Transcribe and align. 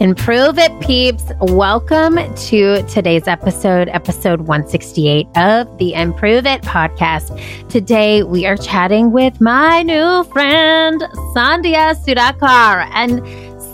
Improve 0.00 0.58
it, 0.58 0.78
peeps. 0.80 1.24
Welcome 1.40 2.18
to 2.46 2.82
today's 2.84 3.26
episode, 3.26 3.88
episode 3.88 4.42
168 4.42 5.26
of 5.34 5.78
the 5.78 5.92
Improve 5.94 6.46
It 6.46 6.62
podcast. 6.62 7.36
Today, 7.68 8.22
we 8.22 8.46
are 8.46 8.56
chatting 8.56 9.10
with 9.10 9.40
my 9.40 9.82
new 9.82 10.22
friend, 10.32 11.00
Sandhya 11.34 11.96
Sudhakar. 11.96 12.88
And 12.92 13.18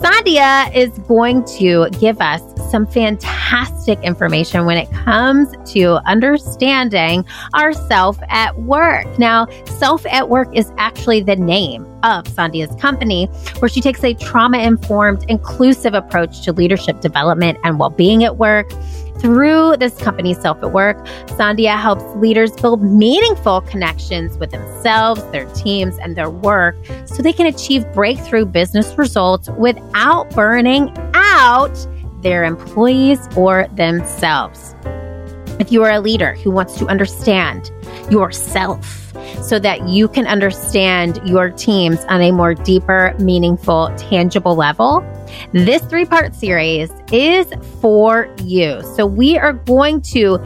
Sandhya 0.05 0.71
is 0.75 0.91
going 1.09 1.43
to 1.57 1.89
give 1.99 2.21
us 2.21 2.43
some 2.71 2.87
fantastic 2.87 3.99
information 4.01 4.67
when 4.67 4.77
it 4.77 4.91
comes 4.93 5.49
to 5.73 5.95
understanding 6.07 7.25
ourself 7.55 8.19
at 8.29 8.55
work. 8.59 9.07
Now, 9.19 9.47
self 9.65 10.05
at 10.05 10.29
work 10.29 10.55
is 10.55 10.71
actually 10.77 11.23
the 11.23 11.37
name 11.37 11.87
of 12.03 12.25
Sandhya's 12.25 12.79
company, 12.79 13.29
where 13.61 13.71
she 13.71 13.81
takes 13.81 14.05
a 14.05 14.13
trauma 14.13 14.59
informed, 14.59 15.25
inclusive 15.29 15.95
approach 15.95 16.43
to 16.43 16.53
leadership 16.53 17.01
development 17.01 17.57
and 17.65 17.79
well 17.79 17.89
being 17.89 18.25
at 18.25 18.37
work. 18.37 18.71
Through 19.21 19.77
this 19.79 19.97
company, 19.97 20.35
Self 20.35 20.63
at 20.63 20.73
Work, 20.73 20.99
Sandhya 21.37 21.79
helps 21.79 22.05
leaders 22.17 22.53
build 22.53 22.83
meaningful 22.83 23.61
connections 23.63 24.37
with 24.39 24.51
themselves, 24.51 25.23
their 25.31 25.47
teams, 25.55 25.97
and 25.99 26.17
their 26.17 26.31
work 26.31 26.77
so 27.07 27.23
they 27.23 27.33
can 27.33 27.47
achieve 27.47 27.91
breakthrough 27.93 28.45
business 28.45 28.97
results 28.99 29.49
without 29.59 30.29
burning 30.31 30.93
out 31.15 31.87
their 32.23 32.45
employees 32.45 33.29
or 33.37 33.67
themselves. 33.75 34.75
If 35.61 35.71
you 35.71 35.85
are 35.85 35.93
a 35.93 36.01
leader 36.01 36.35
who 36.35 36.51
wants 36.51 36.77
to 36.79 36.87
understand 36.87 37.71
yourself 38.11 39.04
so 39.43 39.59
that 39.59 39.89
you 39.89 40.09
can 40.09 40.27
understand 40.27 41.21
your 41.25 41.51
teams 41.51 42.05
on 42.09 42.21
a 42.21 42.33
more 42.33 42.55
deeper, 42.55 43.15
meaningful, 43.19 43.93
tangible 43.97 44.55
level, 44.55 45.05
this 45.53 45.83
three 45.87 46.05
part 46.05 46.35
series 46.35 46.91
is 47.13 47.53
for 47.81 48.35
you. 48.43 48.83
So 48.95 49.07
we 49.07 49.37
are 49.39 49.53
going 49.53 50.01
to 50.13 50.39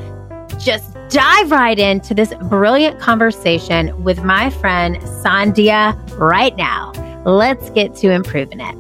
just 0.59 0.95
dive 1.09 1.51
right 1.51 1.79
into 1.79 2.15
this 2.15 2.35
brilliant 2.49 2.99
conversation 2.99 4.03
with 4.03 4.25
my 4.25 4.51
friend 4.51 4.97
Sandhya 4.97 6.19
right 6.19 6.57
now. 6.57 6.93
Let's 7.25 7.71
get 7.71 7.95
to 7.97 8.11
improving 8.11 8.61
it. 8.61 8.77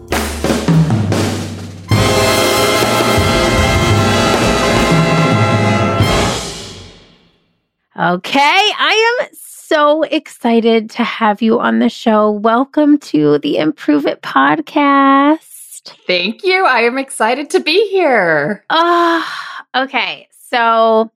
Okay, 8.00 8.38
I 8.38 9.18
am 9.20 9.28
so 9.68 10.02
excited 10.04 10.88
to 10.88 11.04
have 11.04 11.42
you 11.42 11.60
on 11.60 11.78
the 11.78 11.90
show. 11.90 12.30
Welcome 12.30 12.96
to 13.00 13.38
the 13.40 13.58
Improve 13.58 14.06
It 14.06 14.22
podcast. 14.22 15.92
Thank 16.06 16.42
you. 16.42 16.64
I 16.64 16.80
am 16.80 16.96
excited 16.96 17.50
to 17.50 17.60
be 17.60 17.86
here. 17.90 18.64
Ah, 18.70 19.68
uh, 19.74 19.82
okay. 19.84 20.26
So 20.30 21.10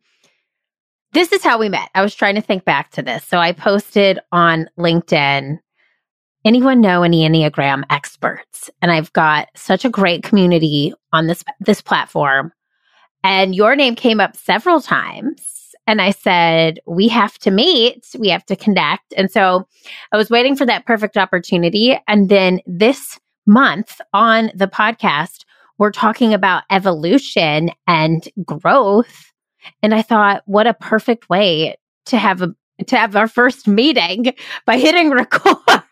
this 1.14 1.33
is 1.33 1.42
how 1.42 1.58
we 1.58 1.70
met. 1.70 1.89
I 1.95 2.03
was 2.03 2.14
trying 2.14 2.34
to 2.34 2.42
think 2.42 2.67
back 2.67 2.91
to 2.91 3.03
this. 3.03 3.25
So 3.25 3.39
I 3.39 3.53
posted 3.53 4.19
on 4.33 4.69
LinkedIn 4.78 5.58
anyone 6.45 6.83
know 6.83 7.05
any 7.05 7.27
Enneagram 7.27 7.84
experts? 7.89 8.69
And 8.83 8.92
I've 8.92 9.12
got 9.14 9.48
such 9.55 9.86
a 9.86 9.91
great 9.91 10.25
community 10.25 10.92
on 11.14 11.27
this 11.27 11.42
this 11.61 11.80
platform. 11.80 12.53
And 13.25 13.55
your 13.55 13.77
name 13.77 13.95
came 13.95 14.20
up 14.20 14.36
several 14.36 14.83
times. 14.83 15.52
And 15.86 16.00
I 16.00 16.11
said, 16.11 16.78
we 16.86 17.08
have 17.08 17.38
to 17.41 17.50
meet, 17.50 18.06
we 18.19 18.28
have 18.28 18.47
to 18.47 18.56
connect. 18.56 19.12
And 19.16 19.30
so 19.30 19.66
I 20.12 20.16
was 20.16 20.30
waiting 20.30 20.56
for 20.56 20.64
that 20.66 20.86
perfect 20.86 21.16
opportunity. 21.16 21.98
And 22.06 22.28
then 22.28 22.61
this 22.66 23.19
month 23.47 24.00
on 24.12 24.50
the 24.55 24.69
podcast, 24.69 25.44
we're 25.78 25.91
talking 25.91 26.33
about 26.33 26.62
evolution 26.70 27.70
and 27.86 28.28
growth. 28.44 29.33
And 29.83 29.94
I 29.94 30.02
thought, 30.02 30.42
what 30.47 30.66
a 30.66 30.74
perfect 30.74 31.28
way 31.28 31.77
to 32.07 32.18
have 32.18 32.42
a 32.42 32.55
to 32.86 32.96
have 32.96 33.14
our 33.14 33.28
first 33.28 33.68
meeting 33.68 34.33
by 34.67 34.77
hitting 34.77 35.11
record. 35.11 35.57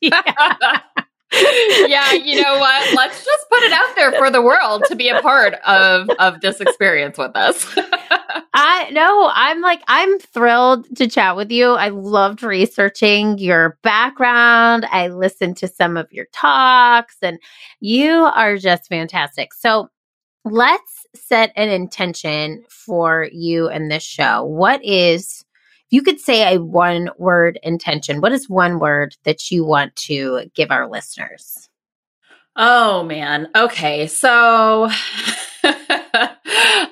yeah, 1.32 2.12
you 2.12 2.40
know 2.40 2.58
what? 2.58 2.94
Let's 2.94 3.24
just 3.24 3.48
put 3.50 3.62
it 3.62 3.72
out 3.72 3.94
there 3.96 4.12
for 4.12 4.30
the 4.30 4.40
world 4.40 4.84
to 4.88 4.96
be 4.96 5.08
a 5.08 5.20
part 5.20 5.54
of 5.66 6.08
of 6.18 6.40
this 6.40 6.60
experience 6.60 7.18
with 7.18 7.36
us. 7.36 7.66
I 8.54 8.88
know, 8.90 9.30
I'm 9.34 9.60
like 9.60 9.82
I'm 9.88 10.18
thrilled 10.18 10.96
to 10.96 11.06
chat 11.06 11.36
with 11.36 11.50
you. 11.50 11.72
I 11.72 11.88
loved 11.88 12.42
researching 12.42 13.38
your 13.38 13.78
background. 13.82 14.86
I 14.90 15.08
listened 15.08 15.58
to 15.58 15.68
some 15.68 15.96
of 15.98 16.10
your 16.12 16.26
talks 16.32 17.16
and 17.20 17.38
you 17.80 18.10
are 18.10 18.56
just 18.56 18.88
fantastic. 18.88 19.52
So, 19.52 19.90
let's 20.44 21.06
set 21.14 21.52
an 21.56 21.68
intention 21.68 22.64
for 22.68 23.28
you 23.32 23.68
and 23.68 23.90
this 23.90 24.02
show. 24.02 24.44
What 24.44 24.82
is 24.82 25.44
you 25.90 26.02
could 26.02 26.20
say 26.20 26.54
a 26.54 26.60
one 26.62 27.10
word 27.18 27.58
intention, 27.62 28.20
what 28.20 28.32
is 28.32 28.48
one 28.48 28.78
word 28.78 29.16
that 29.24 29.50
you 29.50 29.64
want 29.64 29.96
to 29.96 30.50
give 30.54 30.70
our 30.70 30.88
listeners? 30.88 31.68
Oh 32.56 33.04
man. 33.04 33.48
Okay. 33.54 34.06
So 34.08 34.88
uh, 35.64 36.28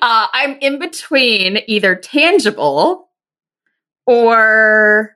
I'm 0.01 0.57
in 0.61 0.79
between 0.79 1.59
either 1.67 1.95
tangible 1.95 3.09
or 4.05 5.15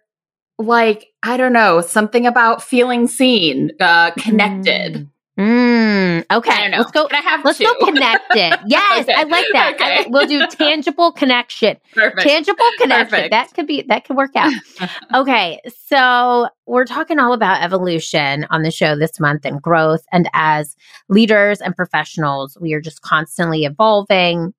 like, 0.60 1.08
I 1.24 1.38
don't 1.38 1.54
know, 1.54 1.82
something 1.82 2.28
about 2.28 2.62
feeling 2.62 3.08
seen, 3.08 3.72
uh, 3.80 4.12
connected. 4.12 4.94
Mm. 4.94 5.08
Mm, 5.42 6.24
okay, 6.32 6.70
let's 6.78 6.92
go. 6.92 7.08
Let's 7.44 7.58
two? 7.58 7.64
go 7.64 7.86
connected. 7.86 8.60
Yes, 8.68 9.04
okay. 9.04 9.14
I 9.14 9.24
like 9.24 9.46
that. 9.54 9.74
Okay. 9.74 10.06
I, 10.06 10.06
we'll 10.08 10.28
do 10.28 10.46
tangible 10.48 11.12
connection. 11.12 11.78
Perfect. 11.94 12.22
Tangible 12.22 12.64
connection. 12.78 13.10
Perfect. 13.10 13.32
That 13.32 13.54
could 13.56 13.66
be 13.66 13.82
that 13.84 14.06
could 14.06 14.18
work 14.18 14.36
out. 14.36 14.54
okay, 15.16 15.60
so 15.88 16.48
we're 16.68 16.86
talking 16.86 17.18
all 17.18 17.34
about 17.34 17.64
evolution 17.64 18.46
on 18.52 18.62
the 18.62 18.70
show 18.70 18.96
this 18.96 19.20
month 19.20 19.44
and 19.44 19.60
growth. 19.60 20.04
And 20.12 20.30
as 20.34 20.76
leaders 21.10 21.60
and 21.60 21.76
professionals, 21.76 22.56
we 22.62 22.74
are 22.74 22.82
just 22.82 23.02
constantly 23.02 23.66
evolving. 23.66 24.54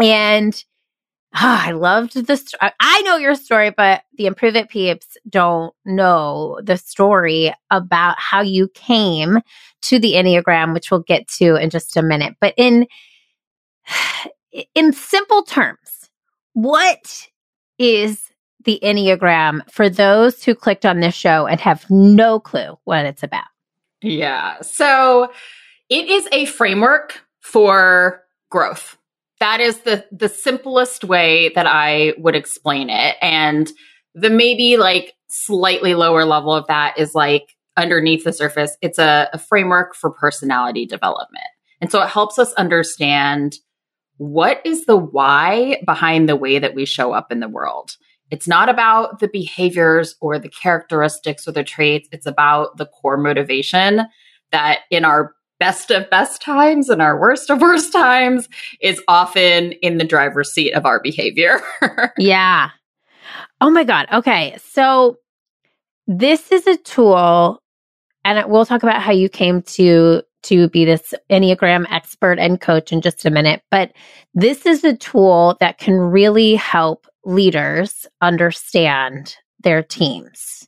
And 0.00 0.64
Oh, 1.34 1.38
I 1.62 1.70
loved 1.70 2.26
this. 2.26 2.52
I 2.60 3.02
know 3.02 3.16
your 3.16 3.36
story, 3.36 3.70
but 3.70 4.02
the 4.16 4.26
Improve 4.26 4.56
It 4.56 4.68
peeps 4.68 5.16
don't 5.28 5.72
know 5.84 6.60
the 6.62 6.76
story 6.76 7.54
about 7.70 8.18
how 8.18 8.40
you 8.40 8.68
came 8.74 9.38
to 9.82 10.00
the 10.00 10.14
Enneagram, 10.14 10.74
which 10.74 10.90
we'll 10.90 11.00
get 11.00 11.28
to 11.38 11.54
in 11.54 11.70
just 11.70 11.96
a 11.96 12.02
minute. 12.02 12.34
But 12.40 12.54
in 12.56 12.86
in 14.74 14.92
simple 14.92 15.44
terms, 15.44 16.10
what 16.54 17.28
is 17.78 18.30
the 18.64 18.80
Enneagram 18.82 19.60
for 19.70 19.88
those 19.88 20.42
who 20.42 20.54
clicked 20.54 20.84
on 20.84 20.98
this 20.98 21.14
show 21.14 21.46
and 21.46 21.60
have 21.60 21.88
no 21.88 22.40
clue 22.40 22.76
what 22.84 23.06
it's 23.06 23.22
about? 23.22 23.46
Yeah. 24.02 24.60
So 24.62 25.32
it 25.88 26.08
is 26.08 26.28
a 26.32 26.46
framework 26.46 27.22
for 27.40 28.24
growth 28.50 28.96
that 29.40 29.60
is 29.60 29.80
the 29.80 30.04
the 30.12 30.28
simplest 30.28 31.04
way 31.04 31.50
that 31.54 31.66
I 31.66 32.14
would 32.18 32.36
explain 32.36 32.90
it. 32.90 33.16
And 33.20 33.70
the 34.14 34.30
maybe 34.30 34.76
like 34.76 35.14
slightly 35.28 35.94
lower 35.94 36.24
level 36.24 36.54
of 36.54 36.66
that 36.68 36.98
is 36.98 37.14
like 37.14 37.56
underneath 37.76 38.24
the 38.24 38.32
surface, 38.32 38.76
it's 38.82 38.98
a, 38.98 39.28
a 39.32 39.38
framework 39.38 39.94
for 39.94 40.10
personality 40.10 40.86
development. 40.86 41.46
And 41.80 41.90
so 41.90 42.02
it 42.02 42.08
helps 42.08 42.38
us 42.38 42.52
understand 42.54 43.56
what 44.18 44.60
is 44.64 44.84
the 44.84 44.96
why 44.96 45.80
behind 45.86 46.28
the 46.28 46.36
way 46.36 46.58
that 46.58 46.74
we 46.74 46.84
show 46.84 47.12
up 47.12 47.32
in 47.32 47.40
the 47.40 47.48
world. 47.48 47.96
It's 48.30 48.46
not 48.46 48.68
about 48.68 49.20
the 49.20 49.28
behaviors 49.28 50.14
or 50.20 50.38
the 50.38 50.50
characteristics 50.50 51.48
or 51.48 51.52
the 51.52 51.64
traits. 51.64 52.08
It's 52.12 52.26
about 52.26 52.76
the 52.76 52.86
core 52.86 53.16
motivation 53.16 54.02
that 54.52 54.80
in 54.90 55.04
our 55.04 55.34
best 55.60 55.90
of 55.92 56.10
best 56.10 56.42
times 56.42 56.88
and 56.88 57.00
our 57.00 57.20
worst 57.20 57.50
of 57.50 57.60
worst 57.60 57.92
times 57.92 58.48
is 58.80 59.00
often 59.06 59.72
in 59.82 59.98
the 59.98 60.04
driver's 60.04 60.52
seat 60.52 60.72
of 60.72 60.84
our 60.84 61.00
behavior. 61.00 61.60
yeah. 62.18 62.70
Oh 63.60 63.70
my 63.70 63.84
God. 63.84 64.06
Okay. 64.12 64.56
So 64.64 65.18
this 66.06 66.50
is 66.50 66.66
a 66.66 66.76
tool, 66.78 67.62
and 68.24 68.50
we'll 68.50 68.66
talk 68.66 68.82
about 68.82 69.00
how 69.00 69.12
you 69.12 69.28
came 69.28 69.62
to 69.62 70.22
to 70.42 70.68
be 70.70 70.84
this 70.84 71.12
Enneagram 71.30 71.86
expert 71.90 72.38
and 72.38 72.60
coach 72.60 72.92
in 72.92 73.02
just 73.02 73.26
a 73.26 73.30
minute. 73.30 73.62
But 73.70 73.92
this 74.34 74.64
is 74.64 74.82
a 74.84 74.96
tool 74.96 75.56
that 75.60 75.78
can 75.78 75.94
really 75.94 76.54
help 76.54 77.06
leaders 77.24 78.06
understand 78.22 79.36
their 79.62 79.82
teams. 79.82 80.66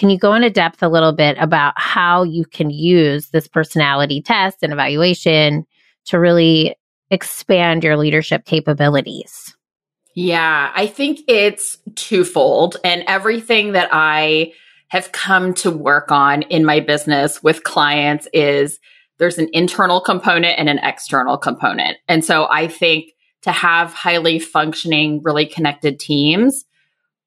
Can 0.00 0.08
you 0.08 0.18
go 0.18 0.32
into 0.32 0.48
depth 0.48 0.82
a 0.82 0.88
little 0.88 1.12
bit 1.12 1.36
about 1.38 1.74
how 1.76 2.22
you 2.22 2.46
can 2.46 2.70
use 2.70 3.28
this 3.28 3.46
personality 3.46 4.22
test 4.22 4.62
and 4.62 4.72
evaluation 4.72 5.66
to 6.06 6.18
really 6.18 6.74
expand 7.10 7.84
your 7.84 7.98
leadership 7.98 8.46
capabilities? 8.46 9.54
Yeah, 10.14 10.72
I 10.74 10.86
think 10.86 11.20
it's 11.28 11.76
twofold. 11.96 12.78
And 12.82 13.04
everything 13.08 13.72
that 13.72 13.90
I 13.92 14.54
have 14.88 15.12
come 15.12 15.52
to 15.56 15.70
work 15.70 16.10
on 16.10 16.42
in 16.44 16.64
my 16.64 16.80
business 16.80 17.42
with 17.42 17.64
clients 17.64 18.26
is 18.32 18.78
there's 19.18 19.36
an 19.36 19.50
internal 19.52 20.00
component 20.00 20.58
and 20.58 20.70
an 20.70 20.78
external 20.78 21.36
component. 21.36 21.98
And 22.08 22.24
so 22.24 22.48
I 22.50 22.68
think 22.68 23.12
to 23.42 23.52
have 23.52 23.92
highly 23.92 24.38
functioning, 24.38 25.20
really 25.22 25.44
connected 25.44 26.00
teams, 26.00 26.64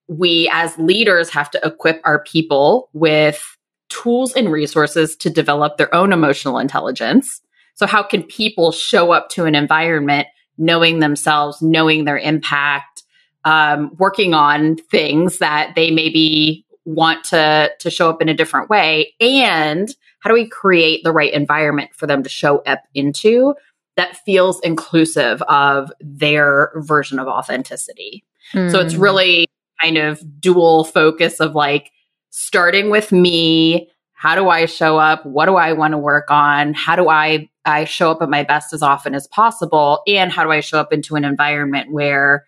we 0.08 0.50
as 0.52 0.78
leaders 0.78 1.30
have 1.30 1.50
to 1.52 1.62
equip 1.66 2.02
our 2.04 2.24
people 2.24 2.90
with 2.94 3.58
tools 3.90 4.34
and 4.34 4.52
resources 4.52 5.16
to 5.18 5.30
develop 5.30 5.78
their 5.78 5.94
own 5.94 6.12
emotional 6.12 6.58
intelligence. 6.58 7.42
So, 7.76 7.86
how 7.86 8.04
can 8.04 8.24
people 8.24 8.72
show 8.72 9.12
up 9.12 9.30
to 9.30 9.46
an 9.46 9.56
environment 9.56 10.28
knowing 10.58 11.00
themselves, 11.00 11.62
knowing 11.62 12.06
their 12.06 12.18
impact, 12.18 13.04
um, 13.46 13.92
working 13.98 14.34
on 14.34 14.76
things 14.76 15.40
that 15.40 15.74
they 15.76 15.92
maybe 15.92 16.66
want 16.86 17.24
to 17.26 17.72
to 17.80 17.90
show 17.90 18.10
up 18.10 18.22
in 18.22 18.30
a 18.30 18.34
different 18.34 18.70
way, 18.70 19.14
and 19.20 19.96
how 20.20 20.30
do 20.30 20.34
we 20.34 20.48
create 20.48 21.04
the 21.04 21.12
right 21.12 21.34
environment 21.34 21.92
for 21.94 22.08
them 22.08 22.24
to 22.24 22.30
show 22.30 22.60
up 22.60 22.84
into 22.94 23.54
that 23.96 24.18
feels 24.18 24.60
inclusive 24.62 25.42
of 25.44 25.92
their 26.00 26.72
version 26.78 27.20
of 27.20 27.28
authenticity? 27.28 28.24
Mm. 28.54 28.72
So 28.72 28.80
it's 28.80 28.96
hmm. 28.96 29.02
really 29.02 29.48
kind 29.84 29.98
of 29.98 30.22
dual 30.40 30.84
focus 30.84 31.40
of 31.40 31.56
like 31.56 31.92
starting 32.30 32.90
with 32.90 33.12
me 33.12 33.90
how 34.14 34.36
do 34.36 34.48
i 34.48 34.66
show 34.66 34.98
up? 34.98 35.26
What 35.26 35.48
do 35.48 35.58
i 35.58 35.74
want 35.74 35.92
to 35.92 35.98
work 35.98 36.32
on? 36.32 36.74
How 36.74 36.96
do 36.96 37.10
i 37.10 37.50
i 37.66 37.84
show 37.84 38.10
up 38.10 38.22
at 38.22 38.30
my 38.30 38.44
best 38.44 38.74
as 38.74 38.82
often 38.82 39.14
as 39.14 39.28
possible? 39.28 40.02
And 40.08 40.32
how 40.32 40.46
do 40.46 40.52
i 40.52 40.62
show 40.62 40.80
up 40.80 40.94
into 40.94 41.16
an 41.16 41.26
environment 41.26 41.92
where 41.92 42.46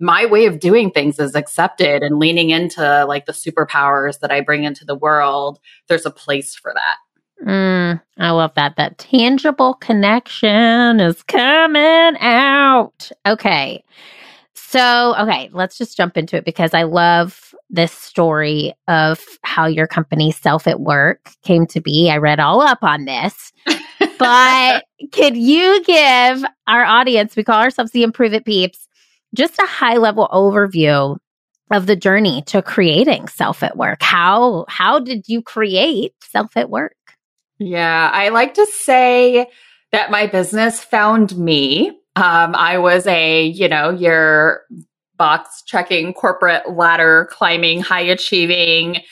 my 0.00 0.24
way 0.24 0.46
of 0.46 0.58
doing 0.60 0.90
things 0.90 1.18
is 1.18 1.34
accepted 1.34 2.02
and 2.02 2.18
leaning 2.18 2.50
into 2.50 3.04
like 3.04 3.26
the 3.26 3.32
superpowers 3.32 4.20
that 4.20 4.32
i 4.32 4.40
bring 4.40 4.64
into 4.64 4.86
the 4.86 4.94
world? 4.94 5.58
There's 5.88 6.06
a 6.06 6.10
place 6.10 6.54
for 6.54 6.72
that. 6.74 7.46
Mm, 7.46 8.00
i 8.16 8.30
love 8.30 8.54
that. 8.54 8.76
That 8.76 8.96
tangible 8.96 9.74
connection 9.74 10.98
is 10.98 11.22
coming 11.24 12.16
out. 12.20 13.10
Okay 13.26 13.84
so, 14.58 15.14
okay, 15.18 15.48
let's 15.52 15.78
just 15.78 15.96
jump 15.96 16.16
into 16.16 16.36
it 16.36 16.44
because 16.44 16.74
I 16.74 16.82
love 16.82 17.54
this 17.70 17.92
story 17.92 18.74
of 18.86 19.24
how 19.42 19.66
your 19.66 19.86
company 19.86 20.32
Self 20.32 20.66
at 20.66 20.80
Work 20.80 21.30
came 21.42 21.66
to 21.68 21.80
be. 21.80 22.10
I 22.10 22.16
read 22.16 22.40
all 22.40 22.60
up 22.60 22.82
on 22.82 23.04
this. 23.04 23.52
but 24.18 24.84
could 25.12 25.36
you 25.36 25.82
give 25.84 26.44
our 26.66 26.84
audience, 26.84 27.36
we 27.36 27.44
call 27.44 27.60
ourselves 27.60 27.92
the 27.92 28.02
Improve 28.02 28.34
It 28.34 28.44
Peeps, 28.44 28.88
just 29.34 29.58
a 29.58 29.66
high 29.66 29.96
level 29.96 30.28
overview 30.32 31.16
of 31.70 31.86
the 31.86 31.96
journey 31.96 32.42
to 32.46 32.62
creating 32.62 33.28
Self 33.28 33.62
at 33.62 33.76
Work? 33.76 34.02
How 34.02 34.64
how 34.68 34.98
did 34.98 35.28
you 35.28 35.42
create 35.42 36.12
Self 36.22 36.56
at 36.56 36.70
Work? 36.70 36.94
Yeah, 37.58 38.10
I 38.12 38.28
like 38.30 38.54
to 38.54 38.66
say 38.66 39.48
that 39.92 40.10
my 40.10 40.26
business 40.26 40.82
found 40.82 41.36
me. 41.36 41.92
Um, 42.18 42.56
I 42.56 42.78
was 42.78 43.06
a, 43.06 43.46
you 43.46 43.68
know, 43.68 43.90
your 43.90 44.62
box 45.16 45.62
checking 45.64 46.12
corporate 46.12 46.68
ladder 46.68 47.28
climbing, 47.30 47.80
high 47.80 48.00
achieving 48.00 49.02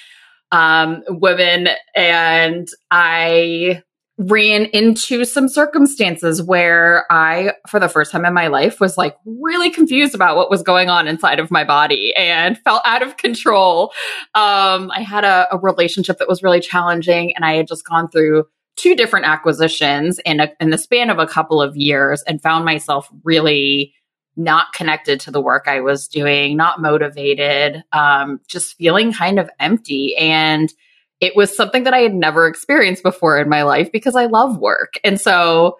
um, 0.51 1.05
woman. 1.09 1.69
And 1.95 2.67
I 2.91 3.83
ran 4.19 4.65
into 4.67 5.25
some 5.25 5.49
circumstances 5.49 6.43
where 6.43 7.05
I, 7.09 7.53
for 7.69 7.79
the 7.79 7.89
first 7.89 8.11
time 8.11 8.25
in 8.25 8.35
my 8.35 8.49
life, 8.49 8.81
was 8.81 8.99
like 8.99 9.15
really 9.25 9.71
confused 9.71 10.15
about 10.15 10.37
what 10.37 10.51
was 10.51 10.63
going 10.63 10.91
on 10.91 11.07
inside 11.07 11.39
of 11.39 11.53
my 11.53 11.63
body 11.63 12.13
and 12.17 12.59
felt 12.59 12.83
out 12.85 13.03
of 13.03 13.19
control. 13.19 13.93
Um, 14.35 14.91
I 14.91 15.05
had 15.07 15.23
a, 15.23 15.47
a 15.53 15.59
relationship 15.59 16.19
that 16.19 16.29
was 16.29 16.43
really 16.43 16.61
challenging, 16.61 17.37
and 17.37 17.45
I 17.45 17.55
had 17.55 17.69
just 17.69 17.87
gone 17.87 18.09
through 18.09 18.47
two 18.77 18.95
different 18.95 19.27
acquisitions 19.27 20.19
in 20.21 20.41
a, 20.41 20.53
in 20.61 20.71
the 20.71 20.79
span 20.79 21.11
of 21.11 21.19
a 21.19 21.27
couple 21.27 21.61
of 21.61 21.77
years 21.77 22.23
and 22.23 22.43
found 22.43 22.65
myself 22.65 23.11
really 23.25 23.95
not 24.37 24.73
connected 24.75 25.19
to 25.21 25.31
the 25.31 25.41
work 25.41 25.65
I 25.67 25.81
was 25.81 26.07
doing, 26.09 26.57
not 26.57 26.81
motivated, 26.81 27.83
um, 27.93 28.41
just 28.47 28.77
feeling 28.77 29.13
kind 29.13 29.39
of 29.39 29.49
empty. 29.59 30.15
And 30.17 30.73
it 31.21 31.35
was 31.35 31.57
something 31.57 31.85
that 31.85 31.95
I 31.95 32.01
had 32.01 32.15
never 32.15 32.47
experienced 32.47 33.03
before 33.03 33.39
in 33.39 33.49
my 33.49 33.63
life 33.63 33.91
because 33.91 34.15
I 34.15 34.27
love 34.27 34.59
work. 34.59 34.95
And 35.03 35.19
so 35.19 35.79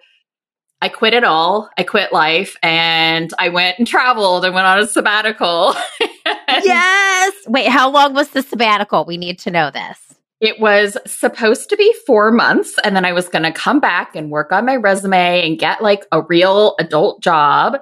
I 0.81 0.89
quit 0.89 1.13
it 1.13 1.23
all. 1.23 1.69
I 1.77 1.83
quit 1.83 2.11
life 2.11 2.55
and 2.63 3.31
I 3.37 3.49
went 3.49 3.77
and 3.77 3.87
traveled 3.87 4.45
and 4.45 4.53
went 4.53 4.67
on 4.67 4.79
a 4.79 4.87
sabbatical. 4.87 5.75
yes. 6.47 7.33
Wait, 7.47 7.67
how 7.67 7.89
long 7.89 8.13
was 8.13 8.29
the 8.29 8.41
sabbatical? 8.41 9.05
We 9.05 9.17
need 9.17 9.39
to 9.39 9.51
know 9.51 9.69
this. 9.69 10.16
It 10.39 10.59
was 10.59 10.97
supposed 11.07 11.69
to 11.69 11.77
be 11.77 11.93
four 12.05 12.31
months, 12.31 12.75
and 12.83 12.95
then 12.95 13.05
I 13.05 13.13
was 13.13 13.27
going 13.27 13.43
to 13.43 13.51
come 13.51 13.79
back 13.79 14.15
and 14.15 14.29
work 14.29 14.51
on 14.51 14.65
my 14.65 14.75
resume 14.75 15.45
and 15.45 15.57
get 15.57 15.81
like 15.81 16.05
a 16.11 16.21
real 16.21 16.75
adult 16.79 17.23
job. 17.23 17.77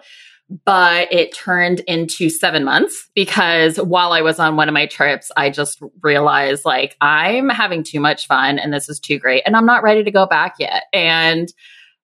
But 0.63 1.11
it 1.11 1.33
turned 1.33 1.79
into 1.81 2.29
seven 2.29 2.63
months 2.63 3.09
because 3.15 3.77
while 3.77 4.13
I 4.13 4.21
was 4.21 4.37
on 4.37 4.55
one 4.55 4.69
of 4.69 4.73
my 4.73 4.85
trips, 4.85 5.31
I 5.35 5.49
just 5.49 5.81
realized 6.03 6.65
like 6.65 6.95
I'm 7.01 7.49
having 7.49 7.81
too 7.81 7.99
much 7.99 8.27
fun 8.27 8.59
and 8.59 8.71
this 8.71 8.87
is 8.87 8.99
too 8.99 9.19
great, 9.19 9.43
and 9.45 9.55
I'm 9.57 9.65
not 9.65 9.83
ready 9.83 10.03
to 10.03 10.11
go 10.11 10.25
back 10.25 10.55
yet. 10.59 10.83
And 10.93 11.51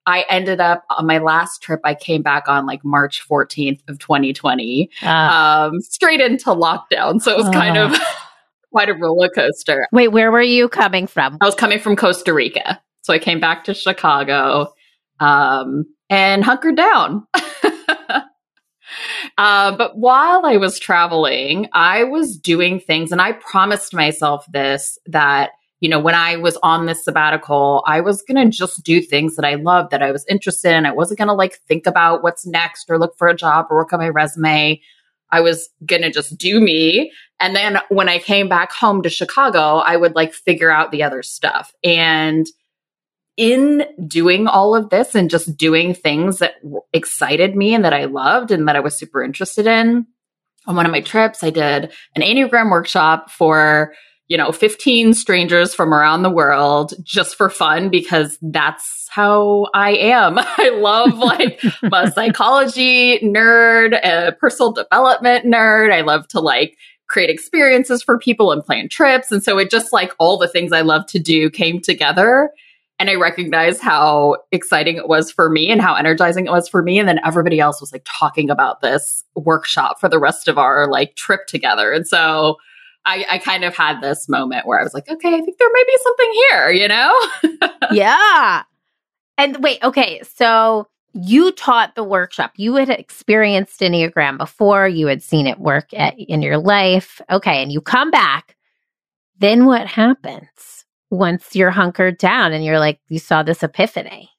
I 0.05 0.25
ended 0.29 0.59
up 0.59 0.83
on 0.89 1.05
my 1.05 1.19
last 1.19 1.61
trip. 1.61 1.79
I 1.83 1.93
came 1.93 2.23
back 2.23 2.47
on 2.47 2.65
like 2.65 2.83
March 2.83 3.23
14th 3.29 3.81
of 3.87 3.99
2020, 3.99 4.89
uh, 5.01 5.05
ah. 5.05 5.63
um, 5.65 5.79
straight 5.79 6.19
into 6.19 6.49
lockdown. 6.49 7.21
So 7.21 7.31
it 7.31 7.37
was 7.37 7.47
uh, 7.47 7.51
kind 7.51 7.77
of 7.77 7.91
ah 7.93 8.27
quite 8.71 8.89
a 8.89 8.93
roller 8.93 9.29
coaster. 9.29 9.87
Wait, 9.91 10.09
where 10.09 10.31
were 10.31 10.41
you 10.41 10.69
coming 10.69 11.07
from? 11.07 11.37
I 11.41 11.45
was 11.45 11.55
coming 11.55 11.79
from 11.79 11.95
Costa 11.95 12.33
Rica. 12.33 12.81
So 13.01 13.13
I 13.13 13.19
came 13.19 13.39
back 13.39 13.63
to 13.65 13.73
Chicago 13.73 14.73
um, 15.19 15.85
and 16.09 16.43
hunkered 16.43 16.77
down. 16.77 17.27
uh, 19.37 19.75
but 19.75 19.97
while 19.97 20.45
I 20.45 20.57
was 20.57 20.79
traveling, 20.79 21.67
I 21.73 22.03
was 22.03 22.37
doing 22.37 22.79
things, 22.79 23.11
and 23.11 23.21
I 23.21 23.33
promised 23.33 23.93
myself 23.93 24.45
this 24.51 24.97
that, 25.07 25.51
you 25.79 25.89
know, 25.89 25.99
when 25.99 26.15
I 26.15 26.35
was 26.35 26.57
on 26.61 26.85
this 26.85 27.03
sabbatical, 27.03 27.83
I 27.87 28.01
was 28.01 28.21
going 28.21 28.51
to 28.51 28.55
just 28.55 28.83
do 28.83 29.01
things 29.01 29.35
that 29.35 29.45
I 29.45 29.55
loved, 29.55 29.91
that 29.91 30.03
I 30.03 30.11
was 30.11 30.25
interested 30.29 30.73
in. 30.73 30.85
I 30.85 30.91
wasn't 30.91 31.17
going 31.17 31.27
to 31.27 31.33
like 31.33 31.59
think 31.67 31.87
about 31.87 32.23
what's 32.23 32.45
next 32.45 32.89
or 32.89 32.99
look 32.99 33.17
for 33.17 33.27
a 33.27 33.35
job 33.35 33.67
or 33.69 33.77
work 33.77 33.93
on 33.93 33.99
my 33.99 34.09
resume. 34.09 34.79
I 35.31 35.41
was 35.41 35.69
going 35.85 36.01
to 36.01 36.11
just 36.11 36.37
do 36.37 36.59
me. 36.59 37.11
And 37.39 37.55
then 37.55 37.79
when 37.89 38.09
I 38.09 38.19
came 38.19 38.49
back 38.49 38.71
home 38.71 39.01
to 39.01 39.09
Chicago, 39.09 39.77
I 39.77 39.97
would 39.97 40.15
like 40.15 40.33
figure 40.33 40.71
out 40.71 40.91
the 40.91 41.03
other 41.03 41.23
stuff. 41.23 41.73
And 41.83 42.47
in 43.37 43.85
doing 44.07 44.47
all 44.47 44.75
of 44.75 44.89
this 44.89 45.15
and 45.15 45.29
just 45.29 45.57
doing 45.57 45.93
things 45.93 46.39
that 46.39 46.55
excited 46.93 47.55
me 47.55 47.73
and 47.73 47.83
that 47.85 47.93
I 47.93 48.05
loved 48.05 48.51
and 48.51 48.67
that 48.67 48.75
I 48.75 48.81
was 48.81 48.95
super 48.95 49.23
interested 49.23 49.65
in, 49.65 50.05
on 50.67 50.75
one 50.75 50.85
of 50.85 50.91
my 50.91 51.01
trips, 51.01 51.43
I 51.43 51.49
did 51.49 51.91
an 52.15 52.21
Enneagram 52.21 52.69
workshop 52.69 53.31
for, 53.31 53.93
you 54.31 54.37
know, 54.37 54.53
15 54.53 55.13
strangers 55.13 55.73
from 55.73 55.93
around 55.93 56.23
the 56.23 56.29
world 56.29 56.93
just 57.03 57.35
for 57.35 57.49
fun 57.49 57.89
because 57.89 58.37
that's 58.41 59.09
how 59.09 59.67
I 59.73 59.91
am. 59.91 60.39
I 60.39 60.69
love 60.69 61.17
like 61.17 61.61
a 61.83 62.09
psychology 62.09 63.19
nerd, 63.19 63.93
a 64.01 64.31
personal 64.31 64.71
development 64.71 65.43
nerd. 65.43 65.91
I 65.91 65.99
love 65.99 66.29
to 66.29 66.39
like 66.39 66.77
create 67.09 67.29
experiences 67.29 68.01
for 68.01 68.17
people 68.17 68.53
and 68.53 68.63
plan 68.63 68.87
trips. 68.87 69.33
And 69.33 69.43
so 69.43 69.57
it 69.57 69.69
just 69.69 69.91
like 69.91 70.13
all 70.17 70.37
the 70.37 70.47
things 70.47 70.71
I 70.71 70.79
love 70.79 71.07
to 71.07 71.19
do 71.19 71.49
came 71.49 71.81
together. 71.81 72.51
And 72.99 73.09
I 73.09 73.15
recognized 73.15 73.81
how 73.81 74.37
exciting 74.53 74.95
it 74.95 75.09
was 75.09 75.29
for 75.29 75.49
me 75.49 75.69
and 75.69 75.81
how 75.81 75.95
energizing 75.95 76.45
it 76.45 76.51
was 76.51 76.69
for 76.69 76.81
me. 76.81 76.99
And 76.99 77.09
then 77.09 77.19
everybody 77.25 77.59
else 77.59 77.81
was 77.81 77.91
like 77.91 78.05
talking 78.05 78.49
about 78.49 78.79
this 78.79 79.25
workshop 79.35 79.99
for 79.99 80.07
the 80.07 80.19
rest 80.19 80.47
of 80.47 80.57
our 80.57 80.89
like 80.89 81.17
trip 81.17 81.47
together. 81.47 81.91
And 81.91 82.07
so 82.07 82.55
I, 83.05 83.25
I 83.29 83.37
kind 83.39 83.63
of 83.63 83.75
had 83.75 84.01
this 84.01 84.29
moment 84.29 84.65
where 84.65 84.79
I 84.79 84.83
was 84.83 84.93
like, 84.93 85.09
okay, 85.09 85.35
I 85.35 85.41
think 85.41 85.57
there 85.57 85.69
may 85.71 85.83
be 85.87 85.97
something 86.03 86.33
here, 86.33 86.71
you 86.71 86.87
know? 86.87 87.27
yeah. 87.91 88.63
And 89.37 89.63
wait, 89.63 89.83
okay. 89.83 90.21
So 90.35 90.87
you 91.13 91.51
taught 91.53 91.95
the 91.95 92.03
workshop. 92.03 92.51
You 92.55 92.75
had 92.75 92.89
experienced 92.89 93.79
Enneagram 93.79 94.37
before, 94.37 94.87
you 94.87 95.07
had 95.07 95.23
seen 95.23 95.47
it 95.47 95.59
work 95.59 95.93
at, 95.93 96.17
in 96.17 96.41
your 96.41 96.57
life. 96.57 97.21
Okay. 97.29 97.61
And 97.61 97.71
you 97.71 97.81
come 97.81 98.11
back. 98.11 98.55
Then 99.39 99.65
what 99.65 99.87
happens 99.87 100.85
once 101.09 101.55
you're 101.55 101.71
hunkered 101.71 102.17
down 102.17 102.53
and 102.53 102.63
you're 102.63 102.79
like, 102.79 102.99
you 103.09 103.19
saw 103.19 103.41
this 103.43 103.63
epiphany? 103.63 104.29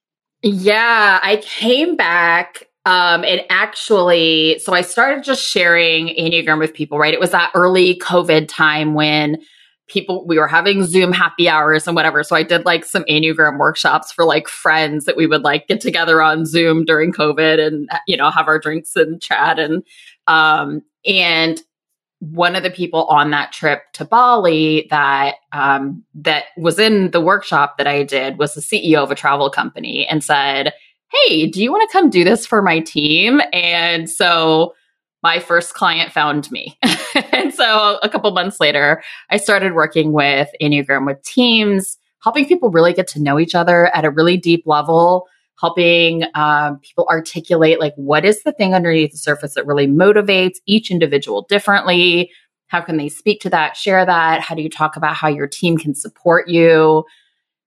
Yeah, 0.42 1.20
I 1.22 1.36
came 1.36 1.96
back 1.96 2.68
um, 2.84 3.24
and 3.24 3.42
actually, 3.48 4.58
so 4.58 4.72
I 4.72 4.80
started 4.82 5.24
just 5.24 5.42
sharing 5.42 6.08
Enneagram 6.08 6.58
with 6.58 6.74
people, 6.74 6.98
right? 6.98 7.14
It 7.14 7.20
was 7.20 7.30
that 7.30 7.52
early 7.54 7.98
COVID 7.98 8.48
time 8.48 8.94
when 8.94 9.38
people 9.88 10.26
we 10.26 10.38
were 10.38 10.48
having 10.48 10.84
zoom 10.84 11.12
happy 11.12 11.48
hours 11.48 11.86
and 11.86 11.96
whatever 11.96 12.22
so 12.22 12.36
i 12.36 12.42
did 12.42 12.64
like 12.64 12.84
some 12.84 13.02
enneagram 13.10 13.58
workshops 13.58 14.12
for 14.12 14.24
like 14.24 14.48
friends 14.48 15.04
that 15.04 15.16
we 15.16 15.26
would 15.26 15.42
like 15.42 15.66
get 15.66 15.80
together 15.80 16.22
on 16.22 16.46
zoom 16.46 16.84
during 16.84 17.12
covid 17.12 17.58
and 17.64 17.90
you 18.06 18.16
know 18.16 18.30
have 18.30 18.46
our 18.46 18.60
drinks 18.60 18.94
and 18.94 19.20
chat 19.20 19.58
and 19.58 19.82
um 20.28 20.82
and 21.04 21.62
one 22.22 22.54
of 22.54 22.62
the 22.62 22.70
people 22.70 23.06
on 23.06 23.32
that 23.32 23.50
trip 23.50 23.82
to 23.94 24.04
Bali 24.04 24.86
that 24.90 25.34
um, 25.50 26.04
that 26.14 26.44
was 26.56 26.78
in 26.78 27.10
the 27.10 27.20
workshop 27.20 27.78
that 27.78 27.88
I 27.88 28.04
did 28.04 28.38
was 28.38 28.54
the 28.54 28.60
CEO 28.60 29.02
of 29.02 29.10
a 29.10 29.16
travel 29.16 29.50
company 29.50 30.06
and 30.06 30.22
said, 30.22 30.72
"Hey, 31.12 31.46
do 31.46 31.62
you 31.62 31.70
want 31.70 31.88
to 31.88 31.92
come 31.92 32.10
do 32.10 32.24
this 32.24 32.46
for 32.46 32.62
my 32.62 32.80
team?" 32.80 33.40
And 33.52 34.08
so 34.08 34.74
my 35.22 35.38
first 35.38 35.74
client 35.74 36.12
found 36.12 36.50
me. 36.50 36.76
and 37.32 37.54
so 37.54 37.98
a 38.02 38.08
couple 38.08 38.30
months 38.32 38.58
later, 38.58 39.02
I 39.30 39.36
started 39.36 39.74
working 39.74 40.12
with 40.12 40.48
Enneagram 40.60 41.06
with 41.06 41.22
teams, 41.22 41.96
helping 42.22 42.46
people 42.46 42.70
really 42.70 42.92
get 42.92 43.06
to 43.08 43.22
know 43.22 43.38
each 43.38 43.54
other 43.54 43.86
at 43.94 44.04
a 44.04 44.10
really 44.10 44.36
deep 44.36 44.64
level 44.66 45.28
helping 45.62 46.24
um, 46.34 46.80
people 46.80 47.06
articulate 47.08 47.78
like 47.78 47.94
what 47.94 48.24
is 48.24 48.42
the 48.42 48.52
thing 48.52 48.74
underneath 48.74 49.12
the 49.12 49.18
surface 49.18 49.54
that 49.54 49.66
really 49.66 49.86
motivates 49.86 50.56
each 50.66 50.90
individual 50.90 51.46
differently 51.48 52.30
how 52.66 52.80
can 52.80 52.96
they 52.96 53.08
speak 53.08 53.40
to 53.40 53.48
that 53.48 53.76
share 53.76 54.04
that 54.04 54.40
how 54.40 54.54
do 54.54 54.62
you 54.62 54.68
talk 54.68 54.96
about 54.96 55.14
how 55.14 55.28
your 55.28 55.46
team 55.46 55.78
can 55.78 55.94
support 55.94 56.48
you 56.48 57.04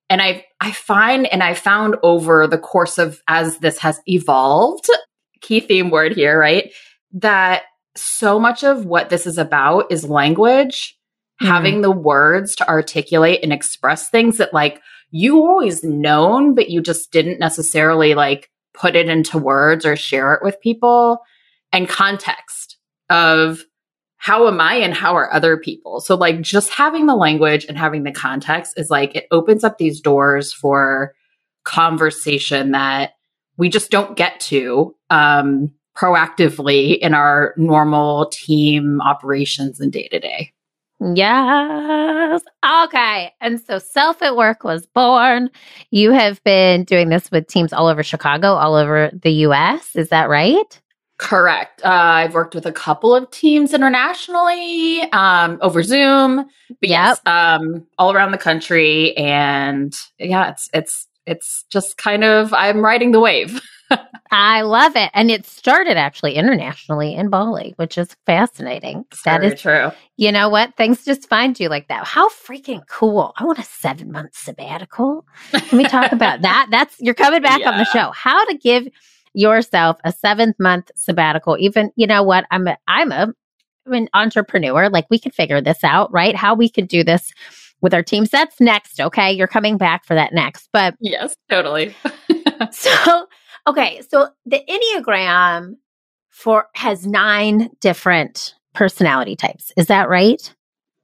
and 0.10 0.22
i 0.22 0.46
i 0.62 0.72
find 0.72 1.28
and 1.28 1.44
i 1.44 1.54
found 1.54 1.96
over 2.04 2.48
the 2.48 2.58
course 2.58 2.98
of 2.98 3.22
as 3.28 3.58
this 3.60 3.80
has 3.80 4.00
evolved 4.08 4.90
key 5.42 5.60
theme 5.60 5.90
word 5.90 6.14
here 6.14 6.40
right 6.40 6.74
that 7.12 7.64
so 7.96 8.40
much 8.40 8.64
of 8.64 8.86
what 8.86 9.10
this 9.10 9.26
is 9.26 9.38
about 9.38 9.92
is 9.92 10.04
language 10.10 10.98
mm-hmm. 11.42 11.52
having 11.52 11.82
the 11.82 11.92
words 11.92 12.56
to 12.56 12.68
articulate 12.68 13.40
and 13.44 13.54
express 13.54 14.10
things 14.10 14.38
that 14.38 14.54
like 14.54 14.82
you 15.12 15.38
always 15.46 15.84
known, 15.84 16.56
but 16.56 16.70
you 16.70 16.82
just 16.82 17.12
didn't 17.12 17.40
necessarily 17.40 18.16
like 18.16 18.50
put 18.74 18.96
it 18.96 19.08
into 19.08 19.38
words 19.38 19.86
or 19.86 19.96
share 19.96 20.34
it 20.34 20.44
with 20.44 20.60
people 20.60 21.20
and 21.72 21.88
context 21.88 22.78
of 23.10 23.62
how 24.26 24.48
am 24.48 24.60
I 24.60 24.74
and 24.78 24.96
how 24.96 25.16
are 25.16 25.32
other 25.32 25.56
people? 25.56 26.02
So 26.02 26.16
like 26.16 26.42
just 26.42 26.72
having 26.72 27.06
the 27.06 27.16
language 27.16 27.64
and 27.70 27.78
having 27.78 28.02
the 28.02 28.12
context 28.12 28.74
is 28.76 28.90
like 28.90 29.16
it 29.16 29.28
opens 29.30 29.64
up 29.64 29.78
these 29.78 30.02
doors 30.02 30.52
for 30.52 31.14
conversation 31.64 32.72
that 32.72 33.12
we 33.58 33.70
just 33.70 33.92
don't 33.92 34.18
get 34.18 34.40
to 34.40 34.96
um, 35.12 35.72
proactively 35.96 36.98
in 36.98 37.14
our 37.14 37.54
normal 37.56 38.32
team 38.32 39.00
operations 39.00 39.80
and 39.80 39.92
day 39.92 40.08
to 40.08 40.20
day. 40.20 40.52
Yes. 41.00 42.42
Okay. 42.84 43.32
And 43.42 43.62
so 43.62 43.78
Self 43.78 44.24
at 44.24 44.36
Work 44.36 44.64
was 44.64 44.88
born. 44.88 45.52
You 45.92 46.10
have 46.10 46.44
been 46.44 46.84
doing 46.84 47.10
this 47.10 47.30
with 47.30 47.46
teams 47.46 47.74
all 47.74 47.86
over 47.86 48.02
Chicago, 48.02 48.54
all 48.54 48.74
over 48.74 49.12
the 49.14 49.46
US. 49.46 49.96
Is 49.96 50.10
that 50.10 50.30
right? 50.30 50.82
Correct. 51.18 51.82
Uh, 51.84 51.90
I've 51.90 52.34
worked 52.34 52.56
with 52.56 52.66
a 52.66 52.74
couple 52.74 53.16
of 53.16 53.32
teams 53.32 53.74
internationally 53.74 55.02
um, 55.14 55.58
over 55.62 55.82
Zoom, 55.82 56.46
but 56.82 56.90
yep. 56.90 57.26
um, 57.26 57.88
all 57.98 58.12
around 58.12 58.32
the 58.32 58.38
country. 58.38 59.16
And 59.16 59.96
yeah, 60.20 60.50
it's 60.50 60.70
it's 60.74 61.08
it's 61.26 61.64
just 61.70 61.98
kind 61.98 62.26
of 62.26 62.54
I'm 62.54 62.84
riding 62.84 63.12
the 63.12 63.22
wave. 63.22 63.62
I 64.32 64.62
love 64.62 64.96
it. 64.96 65.12
And 65.14 65.32
it 65.32 65.46
started 65.46 65.96
actually 65.96 66.34
internationally 66.34 67.16
in 67.16 67.30
Bali, 67.30 67.74
which 67.78 67.98
is 67.98 68.16
fascinating. 68.26 69.06
That's 69.10 69.24
that 69.24 69.44
is 69.44 69.62
true. 69.62 69.92
You 70.18 70.32
know 70.32 70.50
what? 70.50 70.76
Things 70.76 71.06
just 71.06 71.30
find 71.30 71.58
you 71.58 71.70
like 71.70 71.88
that. 71.88 72.06
How 72.06 72.28
freaking 72.30 72.86
cool. 72.90 73.34
I 73.38 73.46
want 73.46 73.60
a 73.60 73.64
seven 73.64 74.12
month 74.12 74.36
sabbatical. 74.36 75.26
Can 75.52 75.78
we 75.78 75.86
talk 75.86 76.12
about 76.12 76.42
that? 76.42 76.68
That's 76.72 76.96
you're 77.00 77.14
coming 77.14 77.42
back 77.42 77.62
yeah. 77.62 77.72
on 77.72 77.78
the 77.78 77.86
show. 77.86 78.12
How 78.12 78.44
to 78.46 78.58
give 78.58 78.88
yourself 79.36 79.98
a 80.04 80.12
seventh 80.12 80.60
month 80.60 80.92
sabbatical. 80.96 81.58
Even, 81.60 81.92
you 81.96 82.08
know 82.08 82.24
what? 82.24 82.46
I'm 82.52 82.68
a 82.68 82.78
I'm 82.88 83.12
a 83.12 83.34
I'm 83.86 83.94
an 83.94 84.10
entrepreneur. 84.14 84.90
Like 84.90 85.06
we 85.10 85.20
could 85.20 85.34
figure 85.34 85.62
this 85.62 85.84
out, 85.84 86.12
right? 86.12 86.36
How 86.36 86.56
we 86.56 86.70
could 86.70 86.88
do 86.88 87.04
this 87.04 87.32
with 87.82 87.94
our 87.94 88.02
teams. 88.02 88.30
That's 88.30 88.60
next. 88.60 89.00
Okay. 89.00 89.32
You're 89.32 89.48
coming 89.48 89.78
back 89.78 90.06
for 90.06 90.16
that 90.16 90.34
next. 90.34 90.70
But 90.74 90.96
yes, 91.00 91.36
totally. 91.50 91.96
so 92.72 93.28
Okay, 93.68 94.02
so 94.10 94.30
the 94.46 94.62
Enneagram 94.70 95.78
for 96.30 96.68
has 96.76 97.08
nine 97.08 97.70
different 97.82 98.54
personality 98.74 99.36
types. 99.36 99.72
Is 99.76 99.88
that 99.88 100.08
right? 100.08 100.54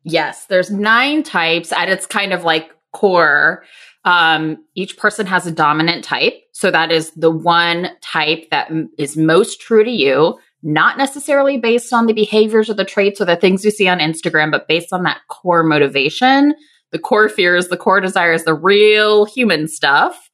Yes, 0.03 0.45
there's 0.45 0.69
nine 0.69 1.23
types 1.23 1.71
and 1.71 1.89
its 1.89 2.05
kind 2.05 2.33
of 2.33 2.43
like 2.43 2.71
core. 2.93 3.63
Um, 4.03 4.63
each 4.75 4.97
person 4.97 5.25
has 5.27 5.45
a 5.45 5.51
dominant 5.51 6.03
type. 6.03 6.33
So 6.51 6.71
that 6.71 6.91
is 6.91 7.11
the 7.11 7.31
one 7.31 7.89
type 8.01 8.49
that 8.49 8.71
m- 8.71 8.89
is 8.97 9.15
most 9.15 9.61
true 9.61 9.83
to 9.83 9.91
you, 9.91 10.39
not 10.63 10.97
necessarily 10.97 11.57
based 11.57 11.93
on 11.93 12.07
the 12.07 12.13
behaviors 12.13 12.69
or 12.69 12.73
the 12.73 12.85
traits 12.85 13.21
or 13.21 13.25
the 13.25 13.35
things 13.35 13.63
you 13.63 13.71
see 13.71 13.87
on 13.87 13.99
Instagram, 13.99 14.51
but 14.51 14.67
based 14.67 14.91
on 14.91 15.03
that 15.03 15.21
core 15.29 15.63
motivation, 15.63 16.53
the 16.91 16.99
core 16.99 17.29
fears, 17.29 17.67
the 17.67 17.77
core 17.77 18.01
desires, 18.01 18.43
the 18.43 18.53
real 18.53 19.25
human 19.25 19.67
stuff. 19.67 20.29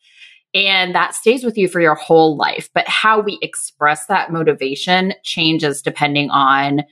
And 0.54 0.96
that 0.96 1.14
stays 1.14 1.44
with 1.44 1.58
you 1.58 1.68
for 1.68 1.82
your 1.82 1.96
whole 1.96 2.38
life. 2.38 2.70
But 2.74 2.88
how 2.88 3.20
we 3.20 3.38
express 3.42 4.06
that 4.08 4.32
motivation 4.32 5.14
changes 5.24 5.82
depending 5.82 6.30
on 6.32 6.84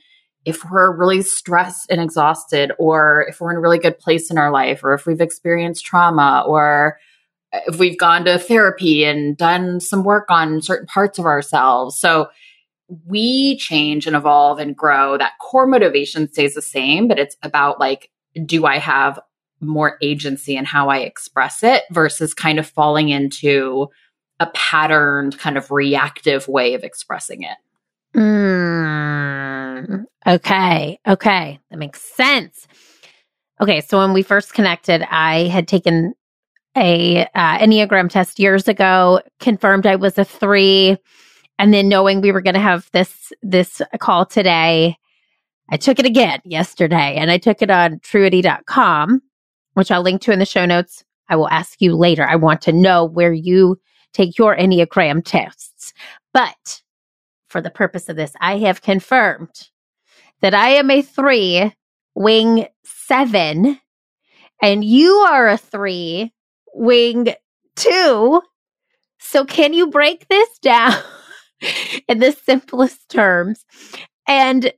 if 0.46 0.64
we're 0.70 0.96
really 0.96 1.20
stressed 1.20 1.90
and 1.90 2.00
exhausted, 2.00 2.72
or 2.78 3.26
if 3.28 3.40
we're 3.40 3.50
in 3.50 3.58
a 3.58 3.60
really 3.60 3.78
good 3.78 3.98
place 3.98 4.30
in 4.30 4.38
our 4.38 4.50
life, 4.50 4.82
or 4.82 4.94
if 4.94 5.04
we've 5.04 5.20
experienced 5.20 5.84
trauma, 5.84 6.44
or 6.46 6.98
if 7.66 7.78
we've 7.78 7.98
gone 7.98 8.24
to 8.24 8.38
therapy 8.38 9.04
and 9.04 9.36
done 9.36 9.80
some 9.80 10.04
work 10.04 10.30
on 10.30 10.62
certain 10.62 10.86
parts 10.86 11.18
of 11.18 11.26
ourselves. 11.26 11.98
So 12.00 12.28
we 13.04 13.58
change 13.58 14.06
and 14.06 14.16
evolve 14.16 14.58
and 14.58 14.76
grow. 14.76 15.18
That 15.18 15.38
core 15.40 15.66
motivation 15.66 16.32
stays 16.32 16.54
the 16.54 16.62
same, 16.62 17.08
but 17.08 17.18
it's 17.18 17.36
about 17.42 17.78
like, 17.78 18.10
do 18.44 18.64
I 18.64 18.78
have 18.78 19.18
more 19.60 19.98
agency 20.02 20.56
in 20.56 20.64
how 20.64 20.88
I 20.88 20.98
express 20.98 21.62
it 21.62 21.84
versus 21.90 22.34
kind 22.34 22.58
of 22.58 22.66
falling 22.66 23.08
into 23.08 23.90
a 24.38 24.46
patterned 24.48 25.38
kind 25.38 25.56
of 25.56 25.70
reactive 25.70 26.46
way 26.48 26.74
of 26.74 26.84
expressing 26.84 27.42
it. 27.42 27.56
Mm, 28.14 29.55
okay. 30.26 30.98
Okay. 31.06 31.58
That 31.70 31.78
makes 31.78 32.00
sense. 32.00 32.66
Okay. 33.60 33.80
So 33.80 33.98
when 33.98 34.12
we 34.12 34.22
first 34.22 34.54
connected, 34.54 35.02
I 35.10 35.44
had 35.44 35.68
taken 35.68 36.14
a 36.76 37.26
uh, 37.34 37.58
Enneagram 37.58 38.10
test 38.10 38.38
years 38.38 38.68
ago, 38.68 39.20
confirmed 39.40 39.86
I 39.86 39.96
was 39.96 40.18
a 40.18 40.24
three. 40.24 40.96
And 41.58 41.72
then 41.72 41.88
knowing 41.88 42.20
we 42.20 42.32
were 42.32 42.42
going 42.42 42.54
to 42.54 42.60
have 42.60 42.90
this, 42.92 43.32
this 43.42 43.80
call 43.98 44.26
today, 44.26 44.96
I 45.70 45.78
took 45.78 45.98
it 45.98 46.04
again 46.04 46.40
yesterday 46.44 47.16
and 47.16 47.30
I 47.30 47.38
took 47.38 47.62
it 47.62 47.70
on 47.70 47.98
truity.com 48.00 49.22
which 49.76 49.90
I'll 49.90 50.02
link 50.02 50.22
to 50.22 50.32
in 50.32 50.38
the 50.38 50.46
show 50.46 50.64
notes. 50.64 51.04
I 51.28 51.36
will 51.36 51.50
ask 51.50 51.82
you 51.82 51.94
later. 51.96 52.26
I 52.26 52.36
want 52.36 52.62
to 52.62 52.72
know 52.72 53.04
where 53.04 53.34
you 53.34 53.78
take 54.14 54.38
your 54.38 54.56
Enneagram 54.56 55.22
tests. 55.22 55.92
But 56.32 56.80
for 57.48 57.60
the 57.60 57.70
purpose 57.70 58.08
of 58.08 58.16
this, 58.16 58.32
I 58.40 58.58
have 58.58 58.82
confirmed 58.82 59.68
that 60.42 60.54
I 60.54 60.70
am 60.70 60.90
a 60.90 61.02
three, 61.02 61.72
wing 62.14 62.66
seven, 62.84 63.80
and 64.60 64.84
you 64.84 65.12
are 65.12 65.48
a 65.48 65.58
three, 65.58 66.32
wing 66.74 67.34
two. 67.76 68.42
So, 69.18 69.44
can 69.44 69.72
you 69.72 69.88
break 69.88 70.28
this 70.28 70.58
down 70.60 70.94
in 72.08 72.18
the 72.18 72.32
simplest 72.32 73.08
terms 73.08 73.64
and 74.28 74.72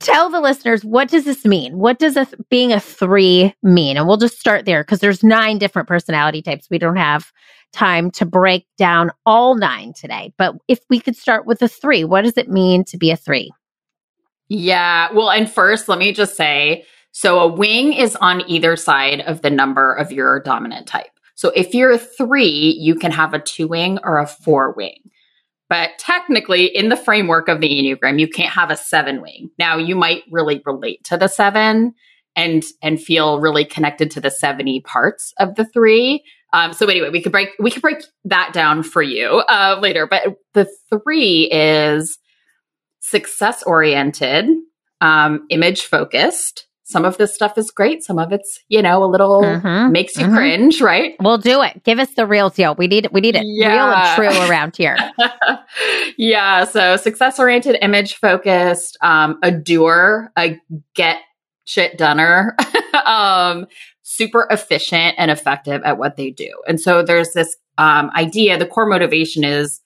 tell 0.00 0.30
the 0.30 0.40
listeners 0.40 0.84
what 0.84 1.08
does 1.08 1.24
this 1.24 1.44
mean? 1.44 1.78
What 1.78 1.98
does 1.98 2.16
a, 2.16 2.26
being 2.50 2.72
a 2.72 2.80
three 2.80 3.54
mean? 3.62 3.96
And 3.96 4.06
we'll 4.06 4.16
just 4.16 4.40
start 4.40 4.64
there 4.64 4.82
because 4.82 5.00
there's 5.00 5.22
nine 5.22 5.58
different 5.58 5.88
personality 5.88 6.42
types. 6.42 6.68
We 6.70 6.78
don't 6.78 6.96
have 6.96 7.30
time 7.72 8.10
to 8.12 8.26
break 8.26 8.66
down 8.78 9.10
all 9.26 9.54
nine 9.54 9.92
today. 9.92 10.32
But 10.36 10.56
if 10.68 10.80
we 10.88 11.00
could 11.00 11.16
start 11.16 11.46
with 11.46 11.62
a 11.62 11.68
three, 11.68 12.04
what 12.04 12.22
does 12.22 12.36
it 12.36 12.48
mean 12.48 12.84
to 12.84 12.96
be 12.96 13.10
a 13.10 13.16
three? 13.16 13.50
Yeah. 14.48 15.12
Well, 15.12 15.30
and 15.30 15.50
first, 15.50 15.88
let 15.88 15.98
me 15.98 16.12
just 16.12 16.36
say 16.36 16.84
so 17.12 17.40
a 17.40 17.46
wing 17.46 17.92
is 17.92 18.16
on 18.16 18.48
either 18.48 18.76
side 18.76 19.20
of 19.20 19.42
the 19.42 19.50
number 19.50 19.92
of 19.92 20.12
your 20.12 20.40
dominant 20.40 20.86
type. 20.86 21.10
So 21.34 21.50
if 21.56 21.74
you're 21.74 21.92
a 21.92 21.98
three, 21.98 22.76
you 22.78 22.94
can 22.94 23.10
have 23.12 23.34
a 23.34 23.38
two 23.38 23.66
wing 23.66 23.98
or 24.04 24.18
a 24.18 24.26
four 24.26 24.72
wing. 24.72 25.10
But 25.68 25.90
technically, 25.98 26.66
in 26.66 26.88
the 26.88 26.96
framework 26.96 27.48
of 27.48 27.60
the 27.60 27.68
Enneagram, 27.68 28.18
you 28.18 28.28
can't 28.28 28.52
have 28.52 28.70
a 28.70 28.76
seven 28.76 29.22
wing. 29.22 29.50
Now, 29.58 29.78
you 29.78 29.94
might 29.94 30.24
really 30.30 30.60
relate 30.66 31.02
to 31.04 31.16
the 31.16 31.28
seven 31.28 31.94
and 32.36 32.64
and 32.82 33.00
feel 33.00 33.40
really 33.40 33.64
connected 33.64 34.10
to 34.12 34.20
the 34.20 34.30
70 34.30 34.80
parts 34.80 35.32
of 35.38 35.54
the 35.54 35.64
three. 35.64 36.24
Um, 36.52 36.72
so 36.72 36.86
anyway, 36.86 37.10
we 37.10 37.22
could 37.22 37.32
break 37.32 37.50
we 37.58 37.70
could 37.70 37.82
break 37.82 37.98
that 38.24 38.52
down 38.52 38.82
for 38.82 39.02
you 39.02 39.42
uh, 39.48 39.78
later. 39.80 40.06
But 40.06 40.36
the 40.54 40.68
three 40.90 41.48
is 41.50 42.18
success 43.00 43.62
oriented, 43.62 44.48
um, 45.00 45.46
image 45.50 45.82
focused, 45.82 46.66
some 46.90 47.04
of 47.04 47.18
this 47.18 47.32
stuff 47.32 47.56
is 47.56 47.70
great. 47.70 48.02
Some 48.02 48.18
of 48.18 48.32
it's, 48.32 48.58
you 48.68 48.82
know, 48.82 49.04
a 49.04 49.06
little 49.06 49.42
mm-hmm. 49.42 49.92
makes 49.92 50.16
you 50.16 50.26
mm-hmm. 50.26 50.34
cringe, 50.34 50.80
right? 50.80 51.14
We'll 51.20 51.38
do 51.38 51.62
it. 51.62 51.84
Give 51.84 52.00
us 52.00 52.12
the 52.14 52.26
real 52.26 52.50
deal. 52.50 52.74
We 52.74 52.88
need 52.88 53.04
it. 53.04 53.12
We 53.12 53.20
need 53.20 53.36
it 53.36 53.44
yeah. 53.46 54.16
real 54.16 54.28
and 54.28 54.34
true 54.34 54.50
around 54.50 54.76
here. 54.76 54.96
yeah. 56.18 56.64
So 56.64 56.96
success 56.96 57.38
oriented, 57.38 57.78
image 57.80 58.16
focused, 58.16 58.98
um, 59.02 59.38
a 59.44 59.52
doer, 59.52 60.32
a 60.36 60.58
get 60.96 61.20
shit 61.64 61.96
doneer, 61.96 62.56
um, 63.04 63.66
super 64.02 64.46
efficient 64.50 65.14
and 65.18 65.30
effective 65.30 65.82
at 65.84 65.98
what 65.98 66.16
they 66.16 66.30
do. 66.30 66.50
And 66.66 66.80
so 66.80 67.02
there's 67.02 67.32
this 67.32 67.56
um, 67.78 68.10
idea. 68.16 68.58
The 68.58 68.66
core 68.66 68.86
motivation 68.86 69.44
is 69.44 69.80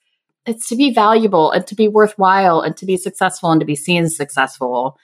it's 0.46 0.68
to 0.68 0.76
be 0.76 0.92
valuable 0.92 1.50
and 1.50 1.66
to 1.66 1.75
be 1.75 1.88
worthwhile 1.88 2.61
and 2.61 2.76
to 2.76 2.87
be 2.87 2.96
successful 2.96 3.50
and 3.50 3.61
to 3.61 3.66
be 3.66 3.76
seen 3.76 4.08
successful. 4.08 4.99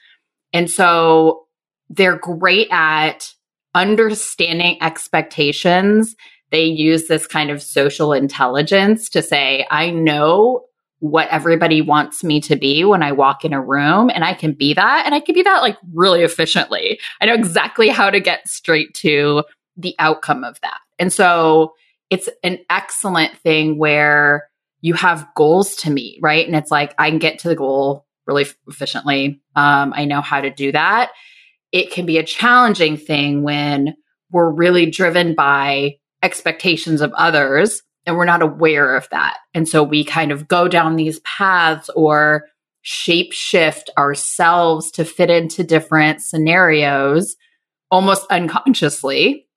And 0.53 0.69
so 0.69 1.45
they're 1.89 2.17
great 2.17 2.67
at 2.71 3.33
understanding 3.73 4.77
expectations. 4.81 6.15
They 6.51 6.65
use 6.65 7.07
this 7.07 7.27
kind 7.27 7.49
of 7.49 7.61
social 7.61 8.13
intelligence 8.13 9.09
to 9.09 9.21
say, 9.21 9.65
I 9.71 9.89
know 9.89 10.65
what 11.01 11.27
everybody 11.29 11.81
wants 11.81 12.23
me 12.23 12.39
to 12.39 12.55
be 12.55 12.85
when 12.85 13.01
I 13.01 13.11
walk 13.11 13.43
in 13.43 13.53
a 13.53 13.61
room 13.61 14.11
and 14.13 14.23
I 14.23 14.35
can 14.35 14.53
be 14.53 14.75
that 14.75 15.03
and 15.03 15.15
I 15.15 15.19
can 15.19 15.33
be 15.33 15.41
that 15.41 15.61
like 15.61 15.75
really 15.93 16.21
efficiently. 16.21 16.99
I 17.19 17.25
know 17.25 17.33
exactly 17.33 17.89
how 17.89 18.11
to 18.11 18.19
get 18.19 18.47
straight 18.47 18.93
to 18.95 19.43
the 19.75 19.95
outcome 19.97 20.43
of 20.43 20.61
that. 20.61 20.77
And 20.99 21.11
so 21.11 21.73
it's 22.11 22.29
an 22.43 22.59
excellent 22.69 23.35
thing 23.37 23.79
where 23.79 24.47
you 24.81 24.93
have 24.93 25.27
goals 25.35 25.75
to 25.77 25.89
meet, 25.89 26.19
right? 26.21 26.45
And 26.45 26.55
it's 26.55 26.69
like, 26.69 26.93
I 26.99 27.09
can 27.09 27.17
get 27.17 27.39
to 27.39 27.47
the 27.47 27.55
goal 27.55 28.05
really 28.27 28.45
efficiently. 28.67 29.41
Um, 29.55 29.93
I 29.95 30.05
know 30.05 30.21
how 30.21 30.39
to 30.39 30.51
do 30.51 30.71
that. 30.71 31.11
It 31.71 31.91
can 31.91 32.05
be 32.05 32.19
a 32.19 32.23
challenging 32.23 32.95
thing 32.95 33.41
when 33.41 33.95
we're 34.31 34.51
really 34.51 34.85
driven 34.85 35.33
by 35.33 35.97
expectations 36.21 37.01
of 37.01 37.11
others 37.13 37.81
and 38.05 38.17
we're 38.17 38.25
not 38.25 38.41
aware 38.41 38.95
of 38.95 39.07
that. 39.11 39.37
And 39.53 39.67
so 39.67 39.83
we 39.83 40.03
kind 40.03 40.31
of 40.31 40.47
go 40.47 40.67
down 40.67 40.95
these 40.95 41.19
paths 41.19 41.89
or 41.95 42.45
shape 42.81 43.31
shift 43.31 43.89
ourselves 43.97 44.91
to 44.91 45.05
fit 45.05 45.29
into 45.29 45.63
different 45.63 46.21
scenarios 46.21 47.35
almost 47.91 48.25
unconsciously 48.31 49.47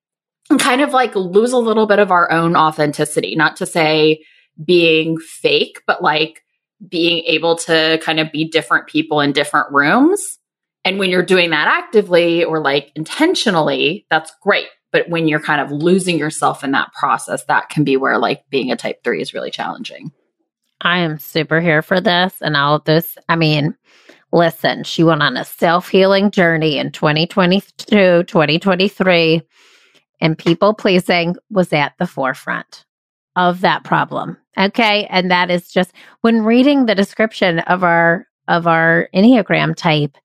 and 0.50 0.60
kind 0.60 0.82
of 0.82 0.92
like 0.92 1.14
lose 1.14 1.52
a 1.52 1.58
little 1.58 1.86
bit 1.86 1.98
of 1.98 2.10
our 2.10 2.30
own 2.30 2.56
authenticity. 2.56 3.34
Not 3.34 3.56
to 3.56 3.66
say 3.66 4.24
being 4.62 5.18
fake, 5.18 5.80
but 5.86 6.02
like 6.02 6.42
being 6.86 7.24
able 7.24 7.56
to 7.56 7.98
kind 8.02 8.20
of 8.20 8.30
be 8.30 8.44
different 8.44 8.88
people 8.88 9.20
in 9.20 9.32
different 9.32 9.72
rooms. 9.72 10.38
And 10.84 10.98
when 10.98 11.08
you're 11.08 11.24
doing 11.24 11.50
that 11.50 11.66
actively 11.66 12.44
or 12.44 12.60
like 12.60 12.92
intentionally, 12.94 14.06
that's 14.10 14.32
great. 14.42 14.66
But 14.94 15.08
when 15.08 15.26
you're 15.26 15.40
kind 15.40 15.60
of 15.60 15.72
losing 15.72 16.16
yourself 16.20 16.62
in 16.62 16.70
that 16.70 16.92
process, 16.92 17.42
that 17.46 17.68
can 17.68 17.82
be 17.82 17.96
where 17.96 18.16
like 18.16 18.48
being 18.48 18.70
a 18.70 18.76
type 18.76 19.02
three 19.02 19.20
is 19.20 19.34
really 19.34 19.50
challenging. 19.50 20.12
I 20.82 20.98
am 20.98 21.18
super 21.18 21.60
here 21.60 21.82
for 21.82 22.00
this 22.00 22.36
and 22.40 22.56
all 22.56 22.76
of 22.76 22.84
this. 22.84 23.18
I 23.28 23.34
mean, 23.34 23.74
listen, 24.30 24.84
she 24.84 25.02
went 25.02 25.20
on 25.20 25.36
a 25.36 25.44
self 25.44 25.88
healing 25.88 26.30
journey 26.30 26.78
in 26.78 26.92
2022, 26.92 28.22
2023, 28.22 29.42
and 30.20 30.38
people 30.38 30.74
pleasing 30.74 31.34
was 31.50 31.72
at 31.72 31.94
the 31.98 32.06
forefront 32.06 32.84
of 33.34 33.62
that 33.62 33.82
problem. 33.82 34.36
Okay. 34.56 35.06
And 35.06 35.28
that 35.28 35.50
is 35.50 35.72
just 35.72 35.92
when 36.20 36.44
reading 36.44 36.86
the 36.86 36.94
description 36.94 37.58
of 37.58 37.82
our, 37.82 38.28
of 38.46 38.68
our 38.68 39.08
Enneagram 39.12 39.74
type. 39.74 40.16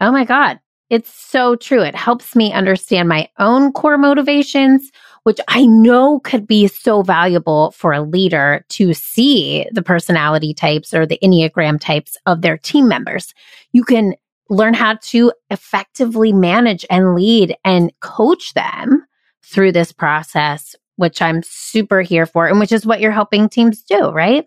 Oh 0.00 0.10
my 0.10 0.24
God. 0.24 0.58
It's 0.90 1.12
so 1.12 1.54
true. 1.56 1.82
It 1.82 1.94
helps 1.94 2.34
me 2.34 2.52
understand 2.52 3.08
my 3.08 3.28
own 3.38 3.72
core 3.72 3.98
motivations, 3.98 4.90
which 5.24 5.38
I 5.48 5.66
know 5.66 6.20
could 6.20 6.46
be 6.46 6.66
so 6.66 7.02
valuable 7.02 7.72
for 7.72 7.92
a 7.92 8.02
leader 8.02 8.64
to 8.70 8.94
see 8.94 9.66
the 9.72 9.82
personality 9.82 10.54
types 10.54 10.94
or 10.94 11.04
the 11.04 11.18
Enneagram 11.22 11.78
types 11.78 12.16
of 12.24 12.40
their 12.40 12.56
team 12.56 12.88
members. 12.88 13.34
You 13.72 13.84
can 13.84 14.14
learn 14.48 14.72
how 14.72 14.96
to 15.02 15.32
effectively 15.50 16.32
manage 16.32 16.86
and 16.88 17.14
lead 17.14 17.54
and 17.64 17.92
coach 18.00 18.54
them 18.54 19.04
through 19.42 19.72
this 19.72 19.92
process 19.92 20.74
which 20.98 21.22
I'm 21.22 21.44
super 21.44 22.02
here 22.02 22.26
for, 22.26 22.48
and 22.48 22.58
which 22.58 22.72
is 22.72 22.84
what 22.84 23.00
you're 23.00 23.12
helping 23.12 23.48
teams 23.48 23.82
do, 23.82 24.10
right? 24.10 24.44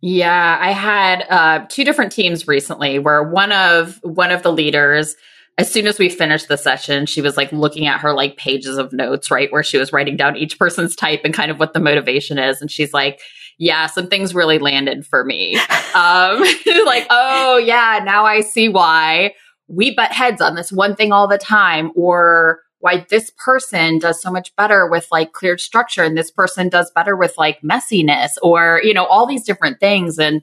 Yeah, 0.00 0.56
I 0.58 0.72
had 0.72 1.26
uh, 1.28 1.66
two 1.68 1.84
different 1.84 2.10
teams 2.10 2.48
recently 2.48 2.98
where 2.98 3.22
one 3.22 3.52
of 3.52 4.00
one 4.02 4.32
of 4.32 4.42
the 4.42 4.50
leaders, 4.50 5.14
as 5.60 5.70
soon 5.70 5.86
as 5.86 5.98
we 5.98 6.08
finished 6.08 6.48
the 6.48 6.56
session, 6.56 7.04
she 7.04 7.20
was 7.20 7.36
like 7.36 7.52
looking 7.52 7.86
at 7.86 8.00
her 8.00 8.14
like 8.14 8.38
pages 8.38 8.78
of 8.78 8.94
notes, 8.94 9.30
right, 9.30 9.52
where 9.52 9.62
she 9.62 9.76
was 9.76 9.92
writing 9.92 10.16
down 10.16 10.34
each 10.34 10.58
person's 10.58 10.96
type 10.96 11.20
and 11.22 11.34
kind 11.34 11.50
of 11.50 11.58
what 11.58 11.74
the 11.74 11.80
motivation 11.80 12.38
is, 12.38 12.62
and 12.62 12.70
she's 12.70 12.94
like, 12.94 13.20
"Yeah, 13.58 13.86
some 13.86 14.08
things 14.08 14.34
really 14.34 14.58
landed 14.58 15.06
for 15.06 15.22
me." 15.22 15.56
um, 15.94 16.40
like, 16.86 17.06
oh 17.10 17.58
yeah, 17.62 18.00
now 18.02 18.24
I 18.24 18.40
see 18.40 18.70
why 18.70 19.34
we 19.68 19.94
butt 19.94 20.12
heads 20.12 20.40
on 20.40 20.54
this 20.54 20.72
one 20.72 20.96
thing 20.96 21.12
all 21.12 21.28
the 21.28 21.36
time, 21.36 21.92
or 21.94 22.60
why 22.78 23.04
this 23.10 23.30
person 23.44 23.98
does 23.98 24.22
so 24.22 24.30
much 24.30 24.56
better 24.56 24.88
with 24.88 25.06
like 25.12 25.32
clear 25.32 25.58
structure 25.58 26.02
and 26.02 26.16
this 26.16 26.30
person 26.30 26.70
does 26.70 26.90
better 26.94 27.14
with 27.14 27.36
like 27.36 27.60
messiness 27.60 28.30
or, 28.42 28.80
you 28.82 28.94
know, 28.94 29.04
all 29.04 29.26
these 29.26 29.44
different 29.44 29.78
things. 29.80 30.18
And 30.18 30.40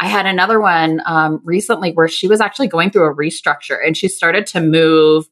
I 0.00 0.06
had 0.06 0.24
another 0.24 0.58
one 0.60 1.02
um, 1.04 1.40
recently 1.44 1.92
where 1.92 2.08
she 2.08 2.26
was 2.26 2.40
actually 2.40 2.68
going 2.68 2.90
through 2.90 3.10
a 3.10 3.14
restructure 3.14 3.78
and 3.84 3.94
she 3.94 4.08
started 4.08 4.46
to 4.48 4.60
move 4.60 5.26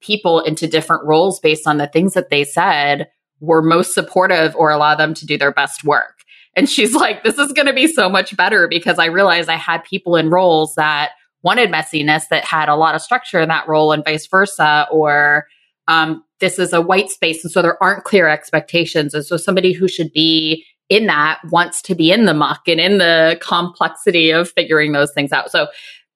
people 0.00 0.40
into 0.40 0.66
different 0.66 1.04
roles 1.04 1.38
based 1.40 1.66
on 1.66 1.76
the 1.76 1.86
things 1.86 2.14
that 2.14 2.30
they 2.30 2.42
said 2.42 3.08
were 3.40 3.62
most 3.62 3.92
supportive 3.92 4.56
or 4.56 4.70
allow 4.70 4.94
them 4.94 5.12
to 5.14 5.26
do 5.26 5.36
their 5.36 5.52
best 5.52 5.84
work. 5.84 6.20
And 6.56 6.68
she's 6.68 6.94
like, 6.94 7.22
this 7.22 7.38
is 7.38 7.52
going 7.52 7.66
to 7.66 7.74
be 7.74 7.86
so 7.86 8.08
much 8.08 8.34
better 8.34 8.66
because 8.66 8.98
I 8.98 9.06
realized 9.06 9.50
I 9.50 9.56
had 9.56 9.84
people 9.84 10.16
in 10.16 10.30
roles 10.30 10.74
that 10.76 11.12
wanted 11.42 11.70
messiness 11.70 12.28
that 12.30 12.44
had 12.44 12.70
a 12.70 12.76
lot 12.76 12.94
of 12.94 13.02
structure 13.02 13.40
in 13.40 13.50
that 13.50 13.68
role 13.68 13.92
and 13.92 14.02
vice 14.02 14.26
versa, 14.26 14.86
or 14.90 15.46
um, 15.88 16.24
this 16.40 16.58
is 16.58 16.72
a 16.72 16.80
white 16.80 17.10
space. 17.10 17.44
And 17.44 17.52
so 17.52 17.60
there 17.60 17.82
aren't 17.82 18.04
clear 18.04 18.28
expectations. 18.28 19.12
And 19.12 19.24
so 19.24 19.36
somebody 19.36 19.72
who 19.72 19.86
should 19.86 20.12
be 20.12 20.64
in 20.88 21.06
that 21.06 21.40
wants 21.50 21.80
to 21.82 21.94
be 21.94 22.12
in 22.12 22.24
the 22.24 22.34
muck 22.34 22.62
and 22.66 22.80
in 22.80 22.98
the 22.98 23.38
complexity 23.40 24.30
of 24.30 24.50
figuring 24.50 24.92
those 24.92 25.12
things 25.12 25.32
out. 25.32 25.50
So 25.50 25.68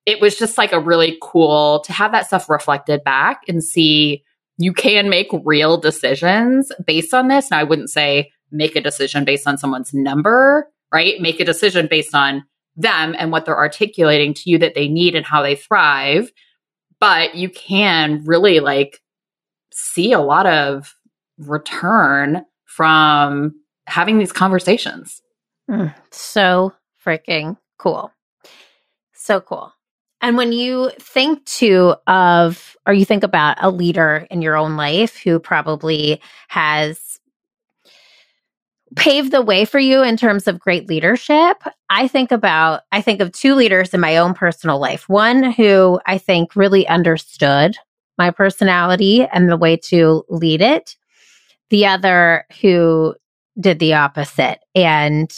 it 0.07 0.21
was 0.21 0.39
just 0.39 0.59
like 0.59 0.73
a 0.73 0.81
really 0.81 1.19
cool 1.23 1.81
to 1.81 1.93
have 1.93 2.13
that 2.13 2.27
stuff 2.27 2.49
reflected 2.49 3.05
back 3.05 3.43
and 3.49 3.63
see 3.63 4.23
you 4.59 4.73
can 4.73 5.09
make 5.09 5.29
real 5.45 5.77
decisions 5.77 6.73
based 6.87 7.15
on 7.15 7.29
this. 7.29 7.51
Now, 7.51 7.59
I 7.59 7.65
wouldn't 7.65 7.91
say 7.91 8.31
make 8.51 8.75
a 8.75 8.81
decision 8.81 9.25
based 9.25 9.47
on 9.47 9.59
someone's 9.59 9.95
number, 9.95 10.69
right? 10.93 11.21
Make 11.21 11.41
a 11.41 11.45
decision 11.45 11.87
based 11.89 12.15
on 12.15 12.45
them 12.77 13.15
and 13.19 13.31
what 13.31 13.45
they're 13.45 13.57
articulating 13.57 14.35
to 14.35 14.51
you 14.51 14.59
that 14.59 14.75
they 14.75 14.89
need 14.89 15.15
and 15.15 15.27
how 15.27 15.43
they 15.43 15.55
thrive. 15.55 16.33
But 17.01 17.35
you 17.35 17.51
can 17.51 18.25
really 18.25 18.61
like 18.61 19.01
see 19.73 20.13
a 20.13 20.21
lot 20.21 20.47
of 20.47 20.95
return 21.39 22.45
from 22.65 23.55
having 23.89 24.19
these 24.19 24.33
conversations. 24.33 25.23
Mm, 25.71 25.95
so 26.11 26.73
freaking 27.05 27.57
cool. 27.79 28.13
So 29.13 29.41
cool. 29.41 29.73
And 30.21 30.37
when 30.37 30.53
you 30.53 30.91
think 31.01 31.45
too 31.45 31.95
of, 32.07 32.77
or 32.87 32.93
you 32.93 33.05
think 33.05 33.23
about 33.23 33.57
a 33.61 33.71
leader 33.71 34.27
in 34.31 34.43
your 34.43 34.57
own 34.57 34.77
life 34.77 35.17
who 35.17 35.39
probably 35.39 36.21
has 36.49 37.21
paved 38.97 39.31
the 39.31 39.43
way 39.43 39.65
for 39.65 39.79
you 39.79 40.03
in 40.03 40.17
terms 40.17 40.49
of 40.49 40.59
great 40.59 40.89
leadership, 40.89 41.63
I 41.91 42.09
think 42.09 42.33
about, 42.33 42.83
I 42.91 43.01
think 43.01 43.21
of 43.21 43.33
two 43.33 43.55
leaders 43.55 43.95
in 43.95 44.01
my 44.01 44.17
own 44.17 44.35
personal 44.35 44.81
life. 44.81 45.09
One 45.09 45.53
who 45.53 46.01
I 46.07 46.19
think 46.19 46.57
really 46.57 46.89
understood 46.89 47.77
my 48.17 48.31
personality 48.31 49.25
and 49.25 49.49
the 49.49 49.57
way 49.57 49.77
to 49.77 50.25
lead 50.29 50.63
it. 50.63 50.97
The 51.71 51.87
other 51.87 52.45
who 52.61 53.15
did 53.61 53.79
the 53.79 53.95
opposite. 53.95 54.61
And 54.75 55.33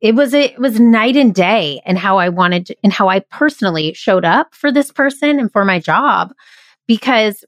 it 0.00 0.14
was 0.14 0.34
it 0.34 0.58
was 0.58 0.78
night 0.78 1.16
and 1.16 1.34
day 1.34 1.80
and 1.84 1.98
how 1.98 2.18
I 2.18 2.28
wanted 2.28 2.66
to, 2.66 2.76
and 2.82 2.92
how 2.92 3.08
I 3.08 3.20
personally 3.20 3.94
showed 3.94 4.24
up 4.24 4.54
for 4.54 4.70
this 4.70 4.92
person 4.92 5.38
and 5.40 5.50
for 5.50 5.64
my 5.64 5.78
job 5.78 6.32
because 6.86 7.44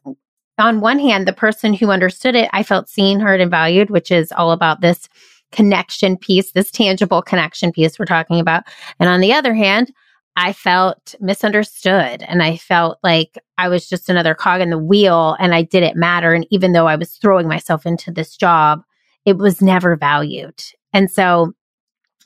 on 0.58 0.80
one 0.80 0.98
hand 0.98 1.28
the 1.28 1.32
person 1.32 1.74
who 1.74 1.90
understood 1.90 2.34
it 2.34 2.48
I 2.52 2.62
felt 2.62 2.88
seen 2.88 3.20
heard 3.20 3.40
and 3.40 3.50
valued 3.50 3.90
which 3.90 4.10
is 4.10 4.32
all 4.32 4.50
about 4.50 4.80
this 4.80 5.08
connection 5.52 6.16
piece 6.16 6.52
this 6.52 6.70
tangible 6.70 7.20
connection 7.20 7.70
piece 7.70 7.98
we're 7.98 8.06
talking 8.06 8.40
about 8.40 8.64
and 8.98 9.10
on 9.10 9.20
the 9.20 9.32
other 9.32 9.54
hand 9.54 9.92
I 10.36 10.52
felt 10.52 11.16
misunderstood 11.20 12.22
and 12.22 12.42
I 12.42 12.56
felt 12.56 12.98
like 13.02 13.36
I 13.58 13.68
was 13.68 13.88
just 13.88 14.08
another 14.08 14.34
cog 14.36 14.60
in 14.60 14.70
the 14.70 14.78
wheel 14.78 15.36
and 15.40 15.52
I 15.52 15.62
didn't 15.62 15.96
matter. 15.96 16.32
And 16.32 16.46
even 16.52 16.74
though 16.74 16.86
I 16.86 16.94
was 16.94 17.14
throwing 17.14 17.48
myself 17.48 17.84
into 17.84 18.12
this 18.12 18.36
job, 18.36 18.84
it 19.28 19.36
was 19.36 19.60
never 19.60 19.94
valued. 19.94 20.58
And 20.94 21.10
so 21.10 21.52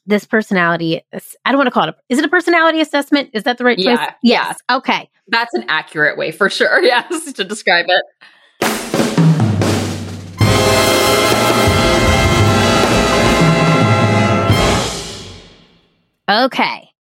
this 0.05 0.25
personality 0.25 1.01
i 1.45 1.53
don't 1.53 1.59
want 1.59 1.69
to 1.69 1.71
call 1.71 1.85
it 1.85 1.91
a, 1.91 1.97
is 2.09 2.19
it 2.19 2.25
a 2.25 2.29
personality 2.29 2.81
assessment? 2.81 3.31
Is 3.33 3.43
that 3.45 3.59
the 3.59 3.65
right 3.65 3.79
yeah, 3.79 3.97
choice 3.97 4.15
yes 4.23 4.57
yeah. 4.69 4.77
okay. 4.77 5.11
That's 5.29 5.53
an 5.55 5.65
accurate 5.69 6.17
way 6.17 6.31
for 6.31 6.49
sure 6.49 6.81
yes 6.83 7.33
to 7.33 7.45
describe 7.45 7.87
it. 7.88 8.05
Okay 16.29 16.91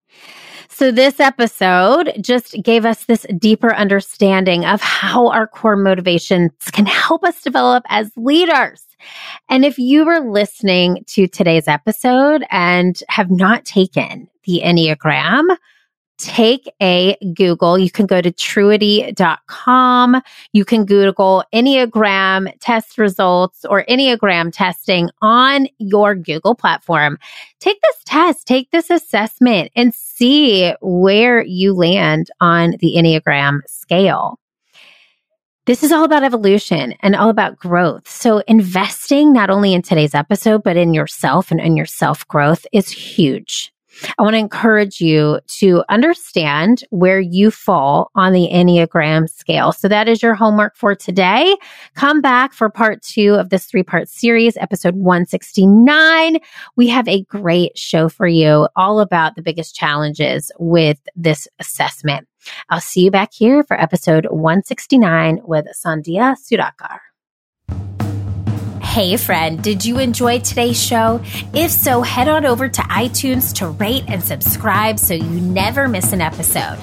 so, 0.82 0.92
this 0.92 1.20
episode 1.20 2.12
just 2.22 2.56
gave 2.64 2.86
us 2.86 3.06
this 3.06 3.28
deeper 3.38 3.72
understanding 3.76 4.66
of 4.66 4.82
how 4.82 5.28
our 5.28 5.46
core 5.46 5.76
motivations 5.76 6.52
can 6.72 6.88
help 6.88 7.24
us 7.24 7.40
develop 7.44 7.84
as 7.88 8.12
leaders. 8.18 8.84
And 9.48 9.64
if 9.64 9.78
you 9.78 10.04
were 10.04 10.22
listening 10.22 11.04
to 11.10 11.28
today's 11.28 11.68
episode 11.68 12.44
and 12.50 13.00
have 13.10 13.30
not 13.30 13.64
taken 13.64 14.28
the 14.46 14.64
Enneagram, 14.66 15.56
take 16.22 16.72
a 16.82 17.18
Google. 17.34 17.78
You 17.78 17.90
can 17.90 18.06
go 18.06 18.22
to 18.22 18.32
truity.com. 18.32 20.22
You 20.54 20.66
can 20.66 20.86
Google 20.86 21.44
Enneagram 21.54 22.54
test 22.60 22.98
results 22.98 23.66
or 23.66 23.84
Enneagram 23.90 24.52
testing 24.54 25.10
on 25.22 25.68
your 25.80 26.16
Google 26.16 26.56
platform. 26.56 27.18
Take 27.60 27.82
this 27.82 28.04
test, 28.06 28.48
take 28.48 28.72
this 28.72 28.90
assessment 28.90 29.72
and 29.76 29.94
see 29.94 30.74
where 30.82 31.44
you 31.44 31.74
land 31.74 32.30
on 32.40 32.76
the 32.80 32.96
Enneagram 32.96 33.60
scale. 33.68 34.40
This 35.68 35.84
is 35.84 35.92
all 35.92 36.04
about 36.04 36.24
evolution 36.24 36.96
and 37.02 37.16
all 37.16 37.30
about 37.30 37.58
growth. 37.58 38.10
So 38.10 38.40
investing 38.48 39.32
not 39.32 39.50
only 39.50 39.74
in 39.74 39.84
today's 39.84 40.16
episode, 40.16 40.64
but 40.64 40.76
in 40.76 40.94
yourself 40.94 41.52
and 41.52 41.60
in 41.60 41.76
your 41.76 41.86
self 41.86 42.28
growth 42.28 42.66
is 42.72 42.90
huge. 42.90 43.72
I 44.18 44.24
want 44.24 44.34
to 44.34 44.40
encourage 44.40 45.02
you 45.02 45.40
to 45.60 45.84
understand 45.90 46.84
where 46.90 47.20
you 47.20 47.52
fall 47.52 48.12
on 48.16 48.34
the 48.34 48.50
Enneagram 48.52 49.30
scale. 49.30 49.72
So 49.72 49.88
that 49.88 50.08
is 50.08 50.22
your 50.22 50.36
homework 50.36 50.76
for 50.76 50.96
today. 50.96 51.56
Come 51.96 52.22
back 52.22 52.54
for 52.54 52.70
part 52.70 53.02
two 53.02 53.36
of 53.36 53.50
this 53.50 53.66
three 53.66 53.84
part 53.84 54.08
series, 54.08 54.58
episode 54.58 54.96
169. 54.96 56.38
We 56.76 56.88
have 56.88 57.08
a 57.08 57.24
great 57.24 57.78
show 57.78 58.10
for 58.10 58.28
you 58.28 58.68
all 58.76 59.00
about 59.00 59.36
the 59.36 59.42
biggest 59.42 59.76
challenges 59.76 60.52
with 60.60 61.00
this 61.16 61.48
assessment. 61.60 62.28
I'll 62.70 62.82
see 62.82 63.02
you 63.02 63.12
back 63.12 63.34
here 63.34 63.64
for 63.64 63.80
episode 63.80 64.26
169 64.26 65.42
with 65.44 65.66
Sandhya 65.76 66.36
Sudhakar. 66.38 67.11
Hey, 68.92 69.16
friend, 69.16 69.64
did 69.64 69.86
you 69.86 70.00
enjoy 70.00 70.40
today's 70.40 70.78
show? 70.78 71.22
If 71.54 71.72
so, 71.72 72.02
head 72.02 72.28
on 72.28 72.46
over 72.46 72.68
to 72.68 72.82
iTunes 72.82 73.54
to 73.56 73.70
rate 73.70 74.04
and 74.10 74.22
subscribe 74.22 75.00
so 75.00 75.14
you 75.14 75.40
never 75.40 75.88
miss 75.88 76.12
an 76.12 76.20
episode. 76.20 76.78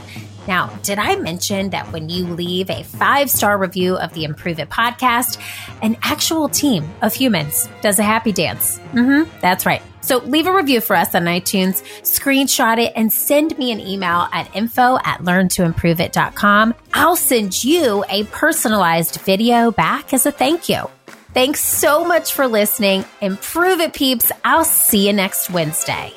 Now, 0.47 0.69
did 0.83 0.99
I 0.99 1.17
mention 1.17 1.69
that 1.69 1.93
when 1.93 2.09
you 2.09 2.25
leave 2.25 2.71
a 2.71 2.83
five 2.83 3.29
star 3.29 3.59
review 3.59 3.99
of 3.99 4.15
the 4.15 4.25
Improve 4.25 4.59
It 4.59 4.71
podcast, 4.71 5.39
an 5.83 5.99
actual 6.01 6.49
team 6.49 6.89
of 7.03 7.13
humans 7.13 7.69
does 7.83 7.99
a 7.99 8.05
happy 8.05 8.33
dance? 8.33 8.79
Mm-hmm, 8.93 9.31
that's 9.43 9.67
right. 9.67 9.83
So 10.01 10.17
leave 10.17 10.47
a 10.47 10.57
review 10.57 10.81
for 10.81 10.97
us 10.97 11.15
on 11.15 11.25
iTunes, 11.25 11.83
screenshot 12.01 12.79
it, 12.79 12.95
and 12.97 13.13
send 13.13 13.59
me 13.59 13.71
an 13.71 13.81
email 13.81 14.29
at 14.33 14.49
info 14.57 14.97
at 15.05 15.21
learntoimproveit.com. 15.21 16.75
I'll 16.95 17.17
send 17.17 17.63
you 17.63 18.03
a 18.09 18.25
personalized 18.25 19.21
video 19.21 19.71
back 19.71 20.15
as 20.15 20.25
a 20.25 20.33
thank 20.33 20.71
you. 20.71 20.89
Thanks 21.35 21.61
so 21.61 22.05
much 22.05 22.33
for 22.33 22.47
listening. 22.47 23.05
Improve 23.21 23.81
it, 23.81 23.93
peeps. 23.93 24.33
I'll 24.45 24.65
see 24.65 25.07
you 25.07 25.13
next 25.13 25.51
Wednesday. 25.51 26.13